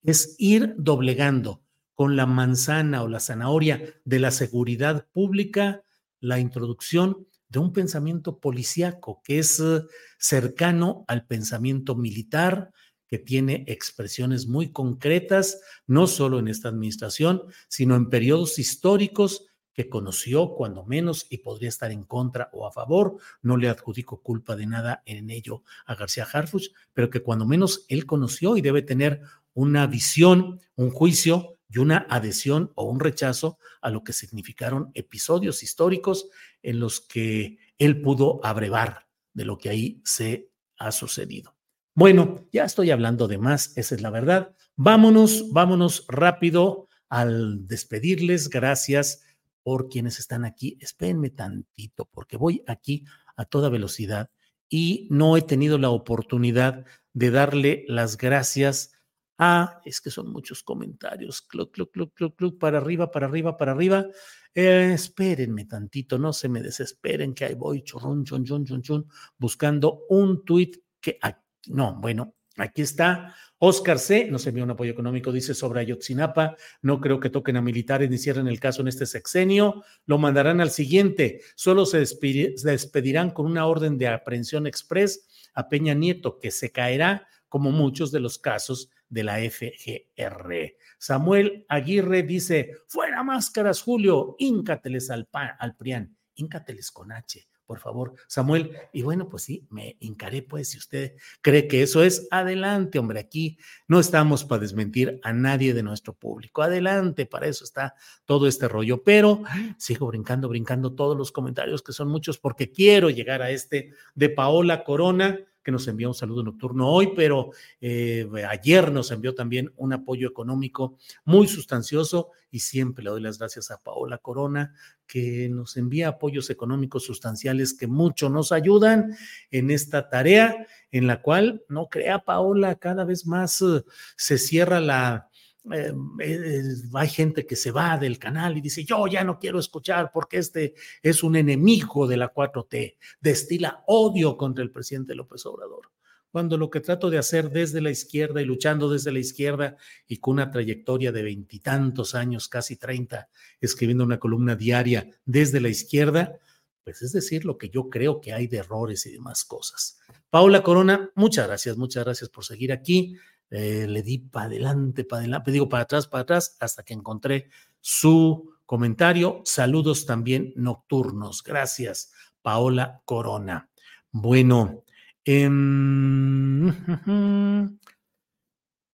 Es 0.03 0.35
ir 0.37 0.75
doblegando 0.77 1.63
con 1.93 2.17
la 2.17 2.25
manzana 2.25 3.01
o 3.03 3.07
la 3.07 3.21
zanahoria 3.21 3.81
de 4.03 4.19
la 4.19 4.31
seguridad 4.31 5.07
pública 5.13 5.85
la 6.21 6.39
introducción 6.39 7.27
de 7.49 7.59
un 7.59 7.73
pensamiento 7.73 8.39
policíaco 8.39 9.21
que 9.23 9.39
es 9.39 9.59
eh, 9.59 9.81
cercano 10.17 11.03
al 11.07 11.27
pensamiento 11.27 11.95
militar, 11.95 12.71
que 13.07 13.19
tiene 13.19 13.65
expresiones 13.67 14.47
muy 14.47 14.71
concretas, 14.71 15.59
no 15.85 16.07
solo 16.07 16.39
en 16.39 16.47
esta 16.47 16.69
administración, 16.69 17.43
sino 17.67 17.97
en 17.97 18.09
periodos 18.09 18.57
históricos 18.57 19.47
que 19.73 19.89
conoció 19.89 20.53
cuando 20.55 20.85
menos 20.85 21.27
y 21.29 21.39
podría 21.39 21.67
estar 21.67 21.91
en 21.91 22.03
contra 22.03 22.49
o 22.53 22.65
a 22.65 22.71
favor. 22.71 23.17
No 23.41 23.57
le 23.57 23.67
adjudico 23.67 24.21
culpa 24.21 24.55
de 24.55 24.65
nada 24.65 25.03
en 25.05 25.29
ello 25.29 25.63
a 25.85 25.95
García 25.95 26.25
Harfuch, 26.31 26.71
pero 26.93 27.09
que 27.09 27.21
cuando 27.21 27.45
menos 27.45 27.85
él 27.89 28.05
conoció 28.05 28.55
y 28.55 28.61
debe 28.61 28.81
tener 28.81 29.21
una 29.53 29.87
visión, 29.87 30.61
un 30.75 30.89
juicio 30.91 31.57
y 31.71 31.79
una 31.79 32.05
adhesión 32.09 32.71
o 32.75 32.83
un 32.83 32.99
rechazo 32.99 33.57
a 33.81 33.89
lo 33.89 34.03
que 34.03 34.13
significaron 34.13 34.91
episodios 34.93 35.63
históricos 35.63 36.29
en 36.61 36.79
los 36.79 36.99
que 37.01 37.57
él 37.77 38.01
pudo 38.01 38.39
abrevar 38.43 39.07
de 39.33 39.45
lo 39.45 39.57
que 39.57 39.69
ahí 39.69 40.01
se 40.03 40.49
ha 40.77 40.91
sucedido. 40.91 41.55
Bueno, 41.93 42.47
ya 42.51 42.65
estoy 42.65 42.91
hablando 42.91 43.27
de 43.27 43.37
más, 43.37 43.77
esa 43.77 43.95
es 43.95 44.01
la 44.01 44.09
verdad. 44.09 44.55
Vámonos, 44.75 45.51
vámonos 45.51 46.05
rápido 46.07 46.89
al 47.09 47.67
despedirles. 47.67 48.49
Gracias 48.49 49.23
por 49.63 49.89
quienes 49.89 50.19
están 50.19 50.45
aquí. 50.45 50.77
Espérenme 50.81 51.29
tantito, 51.29 52.09
porque 52.11 52.37
voy 52.37 52.63
aquí 52.67 53.05
a 53.35 53.45
toda 53.45 53.69
velocidad 53.69 54.29
y 54.69 55.07
no 55.11 55.37
he 55.37 55.41
tenido 55.41 55.77
la 55.77 55.89
oportunidad 55.89 56.85
de 57.13 57.29
darle 57.29 57.85
las 57.87 58.17
gracias 58.17 58.93
a, 59.41 59.81
es 59.83 59.99
que 59.99 60.11
son 60.11 60.31
muchos 60.31 60.61
comentarios, 60.61 61.41
cluc, 61.41 61.73
cluc, 61.73 61.91
cluc, 61.91 62.13
cluc, 62.13 62.35
cluc, 62.35 62.59
para 62.59 62.77
arriba, 62.77 63.09
para 63.09 63.25
arriba, 63.25 63.57
para 63.57 63.71
arriba. 63.71 64.05
Eh, 64.53 64.91
espérenme 64.93 65.65
tantito, 65.65 66.19
no 66.19 66.31
se 66.31 66.47
me 66.47 66.61
desesperen 66.61 67.33
que 67.33 67.45
ahí 67.45 67.55
voy, 67.55 67.83
chorrón, 67.83 68.23
chon, 68.23 68.45
chon, 68.45 68.65
chon, 68.65 68.81
chon, 68.81 69.07
buscando 69.37 70.05
un 70.09 70.45
tuit 70.45 70.77
que 70.99 71.17
aquí 71.21 71.41
no, 71.67 71.95
bueno, 72.01 72.35
Aquí 72.57 72.81
está. 72.81 73.33
Oscar 73.59 73.97
C. 73.97 74.27
nos 74.29 74.45
envió 74.45 74.63
un 74.63 74.71
apoyo 74.71 74.91
económico, 74.91 75.31
dice 75.31 75.53
sobre 75.53 75.81
Ayotzinapa. 75.81 76.57
No 76.81 76.99
creo 76.99 77.19
que 77.19 77.29
toquen 77.29 77.57
a 77.57 77.61
militares 77.61 78.09
ni 78.09 78.17
cierren 78.17 78.47
el 78.47 78.59
caso 78.59 78.81
en 78.81 78.87
este 78.87 79.05
sexenio. 79.05 79.83
Lo 80.05 80.17
mandarán 80.17 80.59
al 80.61 80.71
siguiente. 80.71 81.41
Solo 81.55 81.85
se, 81.85 81.99
despedirán 81.99 83.31
con 83.31 83.45
una 83.45 83.65
orden 83.67 83.97
de 83.97 84.09
aprehensión 84.09 84.67
express 84.67 85.27
a 85.53 85.69
Peña 85.69 85.93
Nieto, 85.93 86.39
que 86.39 86.51
se 86.51 86.71
caerá 86.71 87.27
como 87.51 87.69
muchos 87.69 88.13
de 88.13 88.21
los 88.21 88.37
casos 88.37 88.89
de 89.09 89.25
la 89.25 89.39
FGR. 89.39 90.77
Samuel 90.97 91.65
Aguirre 91.67 92.23
dice: 92.23 92.77
Fuera 92.87 93.23
máscaras, 93.23 93.81
Julio, 93.81 94.37
íncateles 94.39 95.09
al, 95.09 95.27
al 95.33 95.75
PRIAN, 95.75 96.15
íncateles 96.35 96.91
con 96.91 97.11
H 97.11 97.45
por 97.71 97.79
favor, 97.79 98.15
Samuel. 98.27 98.75
Y 98.91 99.01
bueno, 99.01 99.29
pues 99.29 99.43
sí, 99.43 99.65
me 99.69 99.95
hincaré, 100.01 100.41
pues, 100.41 100.71
si 100.71 100.77
usted 100.77 101.15
cree 101.41 101.69
que 101.69 101.81
eso 101.83 102.03
es, 102.03 102.27
adelante, 102.29 102.99
hombre, 102.99 103.21
aquí 103.21 103.57
no 103.87 104.01
estamos 104.01 104.43
para 104.43 104.59
desmentir 104.59 105.21
a 105.23 105.31
nadie 105.31 105.73
de 105.73 105.81
nuestro 105.81 106.11
público. 106.11 106.63
Adelante, 106.63 107.25
para 107.25 107.47
eso 107.47 107.63
está 107.63 107.95
todo 108.25 108.45
este 108.45 108.67
rollo. 108.67 109.03
Pero 109.03 109.43
sigo 109.77 110.07
brincando, 110.07 110.49
brincando 110.49 110.95
todos 110.95 111.15
los 111.15 111.31
comentarios, 111.31 111.81
que 111.81 111.93
son 111.93 112.09
muchos, 112.09 112.37
porque 112.37 112.73
quiero 112.73 113.09
llegar 113.09 113.41
a 113.41 113.51
este 113.51 113.93
de 114.15 114.27
Paola 114.27 114.83
Corona 114.83 115.39
que 115.63 115.71
nos 115.71 115.87
envió 115.87 116.07
un 116.07 116.13
saludo 116.13 116.43
nocturno 116.43 116.89
hoy, 116.89 117.13
pero 117.15 117.51
eh, 117.79 118.27
ayer 118.47 118.91
nos 118.91 119.11
envió 119.11 119.35
también 119.35 119.71
un 119.77 119.93
apoyo 119.93 120.27
económico 120.27 120.97
muy 121.25 121.47
sustancioso 121.47 122.29
y 122.49 122.59
siempre 122.59 123.03
le 123.03 123.11
doy 123.11 123.21
las 123.21 123.39
gracias 123.39 123.71
a 123.71 123.77
Paola 123.77 124.17
Corona, 124.17 124.73
que 125.07 125.49
nos 125.49 125.77
envía 125.77 126.09
apoyos 126.09 126.49
económicos 126.49 127.05
sustanciales 127.05 127.73
que 127.73 127.87
mucho 127.87 128.29
nos 128.29 128.51
ayudan 128.51 129.15
en 129.51 129.71
esta 129.71 130.09
tarea 130.09 130.67
en 130.91 131.07
la 131.07 131.21
cual, 131.21 131.63
no 131.69 131.87
crea 131.87 132.19
Paola, 132.19 132.75
cada 132.75 133.05
vez 133.05 133.25
más 133.25 133.61
eh, 133.61 133.83
se 134.17 134.37
cierra 134.37 134.79
la, 134.79 135.30
eh, 135.69 135.93
eh, 136.21 136.63
hay 136.93 137.07
gente 137.07 137.45
que 137.45 137.55
se 137.55 137.71
va 137.71 137.97
del 137.97 138.17
canal 138.17 138.57
y 138.57 138.61
dice, 138.61 138.83
yo 138.83 139.05
ya 139.07 139.23
no 139.23 139.37
quiero 139.37 139.59
escuchar 139.59 140.11
porque 140.11 140.37
este 140.37 140.73
es 141.03 141.21
un 141.23 141.35
enemigo 141.35 142.07
de 142.07 142.17
la 142.17 142.33
4T, 142.33 142.97
destila 143.19 143.83
odio 143.85 144.37
contra 144.37 144.63
el 144.63 144.71
presidente 144.71 145.13
López 145.13 145.45
Obrador. 145.45 145.91
Cuando 146.31 146.57
lo 146.57 146.69
que 146.69 146.79
trato 146.79 147.09
de 147.09 147.17
hacer 147.17 147.51
desde 147.51 147.81
la 147.81 147.91
izquierda 147.91 148.41
y 148.41 148.45
luchando 148.45 148.89
desde 148.89 149.11
la 149.11 149.19
izquierda 149.19 149.75
y 150.07 150.17
con 150.17 150.35
una 150.35 150.49
trayectoria 150.49 151.11
de 151.11 151.23
veintitantos 151.23 152.15
años, 152.15 152.47
casi 152.47 152.77
treinta, 152.77 153.29
escribiendo 153.59 154.05
una 154.05 154.17
columna 154.17 154.55
diaria 154.55 155.09
desde 155.25 155.59
la 155.59 155.67
izquierda, 155.67 156.39
pues 156.83 157.01
es 157.01 157.11
decir, 157.11 157.45
lo 157.45 157.57
que 157.57 157.69
yo 157.69 157.89
creo 157.89 158.21
que 158.21 158.33
hay 158.33 158.47
de 158.47 158.57
errores 158.57 159.05
y 159.05 159.11
demás 159.11 159.43
cosas. 159.43 159.99
Paula 160.29 160.63
Corona, 160.63 161.11
muchas 161.15 161.47
gracias, 161.47 161.77
muchas 161.77 162.05
gracias 162.05 162.29
por 162.29 162.45
seguir 162.45 162.71
aquí. 162.71 163.17
Eh, 163.51 163.85
le 163.85 164.01
di 164.01 164.17
para 164.17 164.45
adelante, 164.45 165.03
para 165.03 165.19
adelante, 165.19 165.51
digo 165.51 165.67
para 165.67 165.83
atrás, 165.83 166.07
para 166.07 166.21
atrás, 166.21 166.55
hasta 166.61 166.83
que 166.83 166.93
encontré 166.93 167.49
su 167.81 168.53
comentario. 168.65 169.41
Saludos 169.43 170.05
también 170.05 170.53
nocturnos. 170.55 171.43
Gracias, 171.43 172.13
Paola 172.41 173.01
Corona. 173.03 173.69
Bueno, 174.09 174.85
em, 175.25 176.67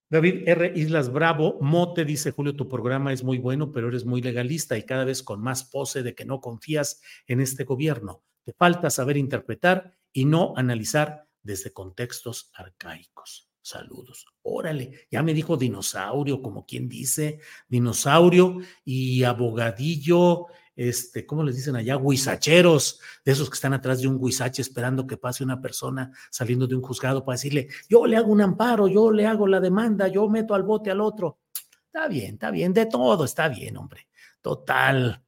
David 0.10 0.48
R. 0.48 0.74
Islas 0.76 1.12
Bravo, 1.12 1.60
Mote 1.62 2.04
dice, 2.04 2.32
Julio, 2.32 2.56
tu 2.56 2.68
programa 2.68 3.14
es 3.14 3.24
muy 3.24 3.38
bueno, 3.38 3.72
pero 3.72 3.90
eres 3.90 4.06
muy 4.06 4.22
legalista 4.22 4.76
y 4.78 4.84
cada 4.84 5.06
vez 5.06 5.22
con 5.22 5.40
más 5.42 5.66
pose 5.66 6.02
de 6.02 6.16
que 6.16 6.26
no 6.26 6.42
confías 6.42 7.02
en 7.28 7.42
este 7.42 7.64
gobierno. 7.64 8.24
Te 8.44 8.54
falta 8.54 8.90
saber 8.90 9.18
interpretar 9.18 9.94
y 10.14 10.26
no 10.26 10.54
analizar 10.56 11.28
desde 11.44 11.74
contextos 11.74 12.50
arcaicos. 12.56 13.47
Saludos. 13.68 14.26
Órale, 14.44 15.08
ya 15.12 15.22
me 15.22 15.34
dijo 15.34 15.58
dinosaurio, 15.58 16.42
como 16.42 16.66
quien 16.66 16.88
dice, 16.88 17.42
dinosaurio 17.68 18.60
y 18.86 19.26
abogadillo, 19.26 20.46
este, 20.74 21.26
¿cómo 21.26 21.44
les 21.44 21.58
dicen 21.58 21.76
allá? 21.76 21.98
Huizacheros, 21.98 23.02
de 23.26 23.34
esos 23.34 23.50
que 23.50 23.56
están 23.56 23.74
atrás 23.74 24.00
de 24.00 24.08
un 24.08 24.20
huizache 24.22 24.62
esperando 24.62 25.06
que 25.06 25.18
pase 25.18 25.44
una 25.44 25.60
persona 25.60 26.14
saliendo 26.32 26.66
de 26.66 26.76
un 26.76 26.82
juzgado 26.82 27.26
para 27.26 27.34
decirle, 27.36 27.68
yo 27.90 28.06
le 28.06 28.16
hago 28.16 28.32
un 28.32 28.40
amparo, 28.40 28.88
yo 28.88 29.12
le 29.12 29.28
hago 29.28 29.46
la 29.48 29.60
demanda, 29.60 30.08
yo 30.08 30.30
meto 30.30 30.56
al 30.56 30.64
bote 30.64 30.90
al 30.90 31.02
otro. 31.02 31.40
Está 31.88 32.08
bien, 32.08 32.36
está 32.36 32.52
bien, 32.52 32.72
de 32.72 32.86
todo 32.86 33.26
está 33.26 33.50
bien, 33.50 33.76
hombre. 33.76 34.08
Total. 34.40 35.26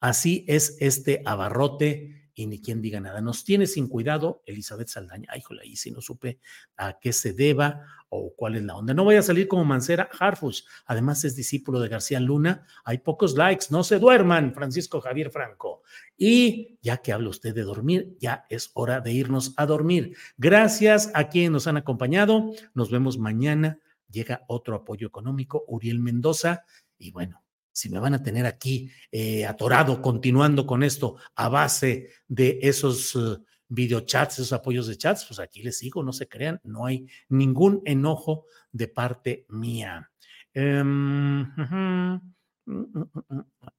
Así 0.00 0.46
es 0.48 0.78
este 0.80 1.20
abarrote 1.26 2.21
y 2.34 2.46
ni 2.46 2.60
quien 2.60 2.80
diga 2.80 3.00
nada. 3.00 3.20
Nos 3.20 3.44
tiene 3.44 3.66
sin 3.66 3.88
cuidado 3.88 4.42
Elizabeth 4.46 4.88
Saldaña. 4.88 5.28
Ay, 5.30 5.40
híjole, 5.40 5.62
ahí 5.62 5.76
sí 5.76 5.90
no 5.90 6.00
supe 6.00 6.38
a 6.76 6.98
qué 6.98 7.12
se 7.12 7.32
deba 7.32 7.86
o 8.08 8.34
cuál 8.34 8.56
es 8.56 8.62
la 8.62 8.76
onda. 8.76 8.94
No 8.94 9.04
voy 9.04 9.16
a 9.16 9.22
salir 9.22 9.48
como 9.48 9.64
Mancera 9.64 10.08
Harfuch. 10.18 10.64
Además 10.86 11.24
es 11.24 11.36
discípulo 11.36 11.80
de 11.80 11.88
García 11.88 12.20
Luna. 12.20 12.66
Hay 12.84 12.98
pocos 12.98 13.36
likes. 13.36 13.66
No 13.70 13.84
se 13.84 13.98
duerman, 13.98 14.54
Francisco 14.54 15.00
Javier 15.00 15.30
Franco. 15.30 15.82
Y 16.16 16.78
ya 16.82 16.98
que 16.98 17.12
habla 17.12 17.28
usted 17.28 17.54
de 17.54 17.62
dormir, 17.62 18.16
ya 18.20 18.44
es 18.48 18.70
hora 18.74 19.00
de 19.00 19.12
irnos 19.12 19.54
a 19.56 19.66
dormir. 19.66 20.16
Gracias 20.36 21.10
a 21.14 21.28
quienes 21.28 21.50
nos 21.50 21.66
han 21.66 21.76
acompañado. 21.76 22.52
Nos 22.74 22.90
vemos 22.90 23.18
mañana. 23.18 23.78
Llega 24.10 24.44
otro 24.46 24.76
apoyo 24.76 25.06
económico, 25.06 25.64
Uriel 25.66 25.98
Mendoza. 25.98 26.64
Y 26.98 27.10
bueno, 27.10 27.41
si 27.72 27.88
me 27.88 27.98
van 27.98 28.14
a 28.14 28.22
tener 28.22 28.46
aquí 28.46 28.90
eh, 29.10 29.46
atorado 29.46 30.00
continuando 30.00 30.66
con 30.66 30.82
esto 30.82 31.16
a 31.34 31.48
base 31.48 32.10
de 32.28 32.58
esos 32.62 33.14
uh, 33.14 33.42
videochats, 33.68 34.34
esos 34.34 34.52
apoyos 34.52 34.86
de 34.86 34.96
chats, 34.96 35.24
pues 35.26 35.40
aquí 35.40 35.62
les 35.62 35.78
sigo, 35.78 36.02
no 36.02 36.12
se 36.12 36.28
crean, 36.28 36.60
no 36.62 36.86
hay 36.86 37.06
ningún 37.28 37.82
enojo 37.84 38.46
de 38.70 38.88
parte 38.88 39.46
mía. 39.48 40.10
Em, 40.52 41.50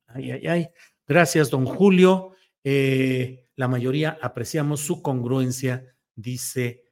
ay, 0.08 0.32
ay, 0.32 0.48
ay. 0.48 0.70
Gracias, 1.08 1.50
don 1.50 1.66
Julio. 1.66 2.32
Eh, 2.64 3.50
la 3.56 3.68
mayoría 3.68 4.18
apreciamos 4.22 4.80
su 4.80 5.02
congruencia, 5.02 5.96
dice 6.16 6.86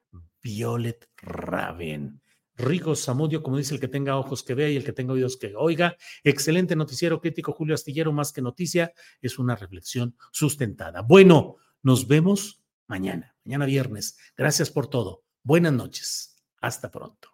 Violet 0.44 1.10
Raven. 1.18 2.22
Rigo 2.58 2.96
Zamudio, 2.96 3.42
como 3.42 3.58
dice 3.58 3.74
el 3.74 3.80
que 3.80 3.88
tenga 3.88 4.18
ojos 4.18 4.44
que 4.44 4.54
vea 4.54 4.70
y 4.70 4.76
el 4.76 4.84
que 4.84 4.94
tenga 4.94 5.14
oídos 5.14 5.38
que 5.38 5.54
oiga. 5.56 5.96
Excelente 6.24 6.76
noticiero 6.76 7.20
crítico, 7.20 7.54
Julio 7.54 7.76
Astillero, 7.76 8.12
más 8.12 8.32
que 8.32 8.42
noticia, 8.42 8.94
es 9.22 9.40
una 9.40 9.56
reflexión 9.56 10.16
sustentada. 10.32 11.02
Bueno, 11.02 11.58
nos 11.84 12.08
vemos 12.08 12.62
mañana, 12.88 13.36
mañana 13.46 13.66
viernes. 13.66 14.18
Gracias 14.38 14.70
por 14.70 14.88
todo. 14.88 15.24
Buenas 15.44 15.74
noches. 15.74 16.44
Hasta 16.62 16.92
pronto. 16.92 17.30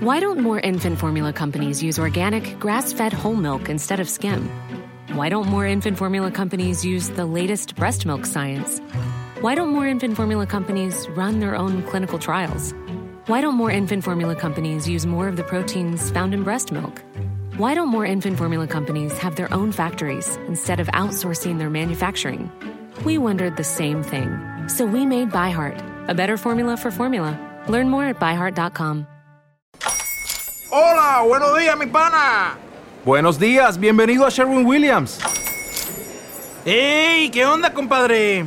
Why 0.00 0.20
don't 0.20 0.40
more 0.40 0.60
infant 0.60 0.98
formula 0.98 1.32
companies 1.32 1.82
use 1.82 1.98
organic, 1.98 2.58
grass-fed 2.60 3.14
whole 3.14 3.34
milk 3.34 3.70
instead 3.70 3.98
of 3.98 4.08
skim? 4.08 4.48
Why 5.14 5.30
don't 5.30 5.48
more 5.48 5.66
infant 5.66 5.96
formula 5.96 6.30
companies 6.30 6.84
use 6.84 7.08
the 7.10 7.24
latest 7.24 7.74
breast 7.76 8.04
milk 8.04 8.26
science? 8.26 8.80
Why 9.42 9.54
don't 9.54 9.68
more 9.68 9.86
infant 9.86 10.16
formula 10.16 10.46
companies 10.46 11.06
run 11.10 11.40
their 11.40 11.54
own 11.54 11.82
clinical 11.82 12.18
trials? 12.18 12.72
Why 13.26 13.42
don't 13.42 13.54
more 13.54 13.70
infant 13.70 14.02
formula 14.02 14.34
companies 14.34 14.88
use 14.88 15.04
more 15.04 15.28
of 15.28 15.36
the 15.36 15.42
proteins 15.42 16.10
found 16.10 16.32
in 16.32 16.42
breast 16.42 16.72
milk? 16.72 17.02
Why 17.58 17.74
don't 17.74 17.88
more 17.88 18.06
infant 18.06 18.38
formula 18.38 18.66
companies 18.66 19.12
have 19.18 19.36
their 19.36 19.52
own 19.52 19.72
factories 19.72 20.38
instead 20.48 20.80
of 20.80 20.86
outsourcing 20.94 21.58
their 21.58 21.68
manufacturing? 21.68 22.50
We 23.04 23.18
wondered 23.18 23.58
the 23.58 23.64
same 23.64 24.02
thing. 24.02 24.30
So 24.68 24.86
we 24.86 25.04
made 25.04 25.28
ByHeart, 25.32 26.08
a 26.08 26.14
better 26.14 26.38
formula 26.38 26.78
for 26.78 26.90
formula. 26.90 27.38
Learn 27.68 27.90
more 27.90 28.04
at 28.04 28.18
byheart.com. 28.18 29.06
Hola, 30.70 31.28
buenos 31.28 31.58
días, 31.58 31.78
mi 31.78 31.86
pana. 31.86 32.56
Buenos 33.04 33.38
días, 33.38 33.78
bienvenido 33.78 34.24
a 34.24 34.30
Sherwin 34.30 34.64
Williams. 34.64 35.20
¡Ey! 36.64 37.28
¿Qué 37.30 37.44
onda, 37.44 37.74
compadre? 37.74 38.46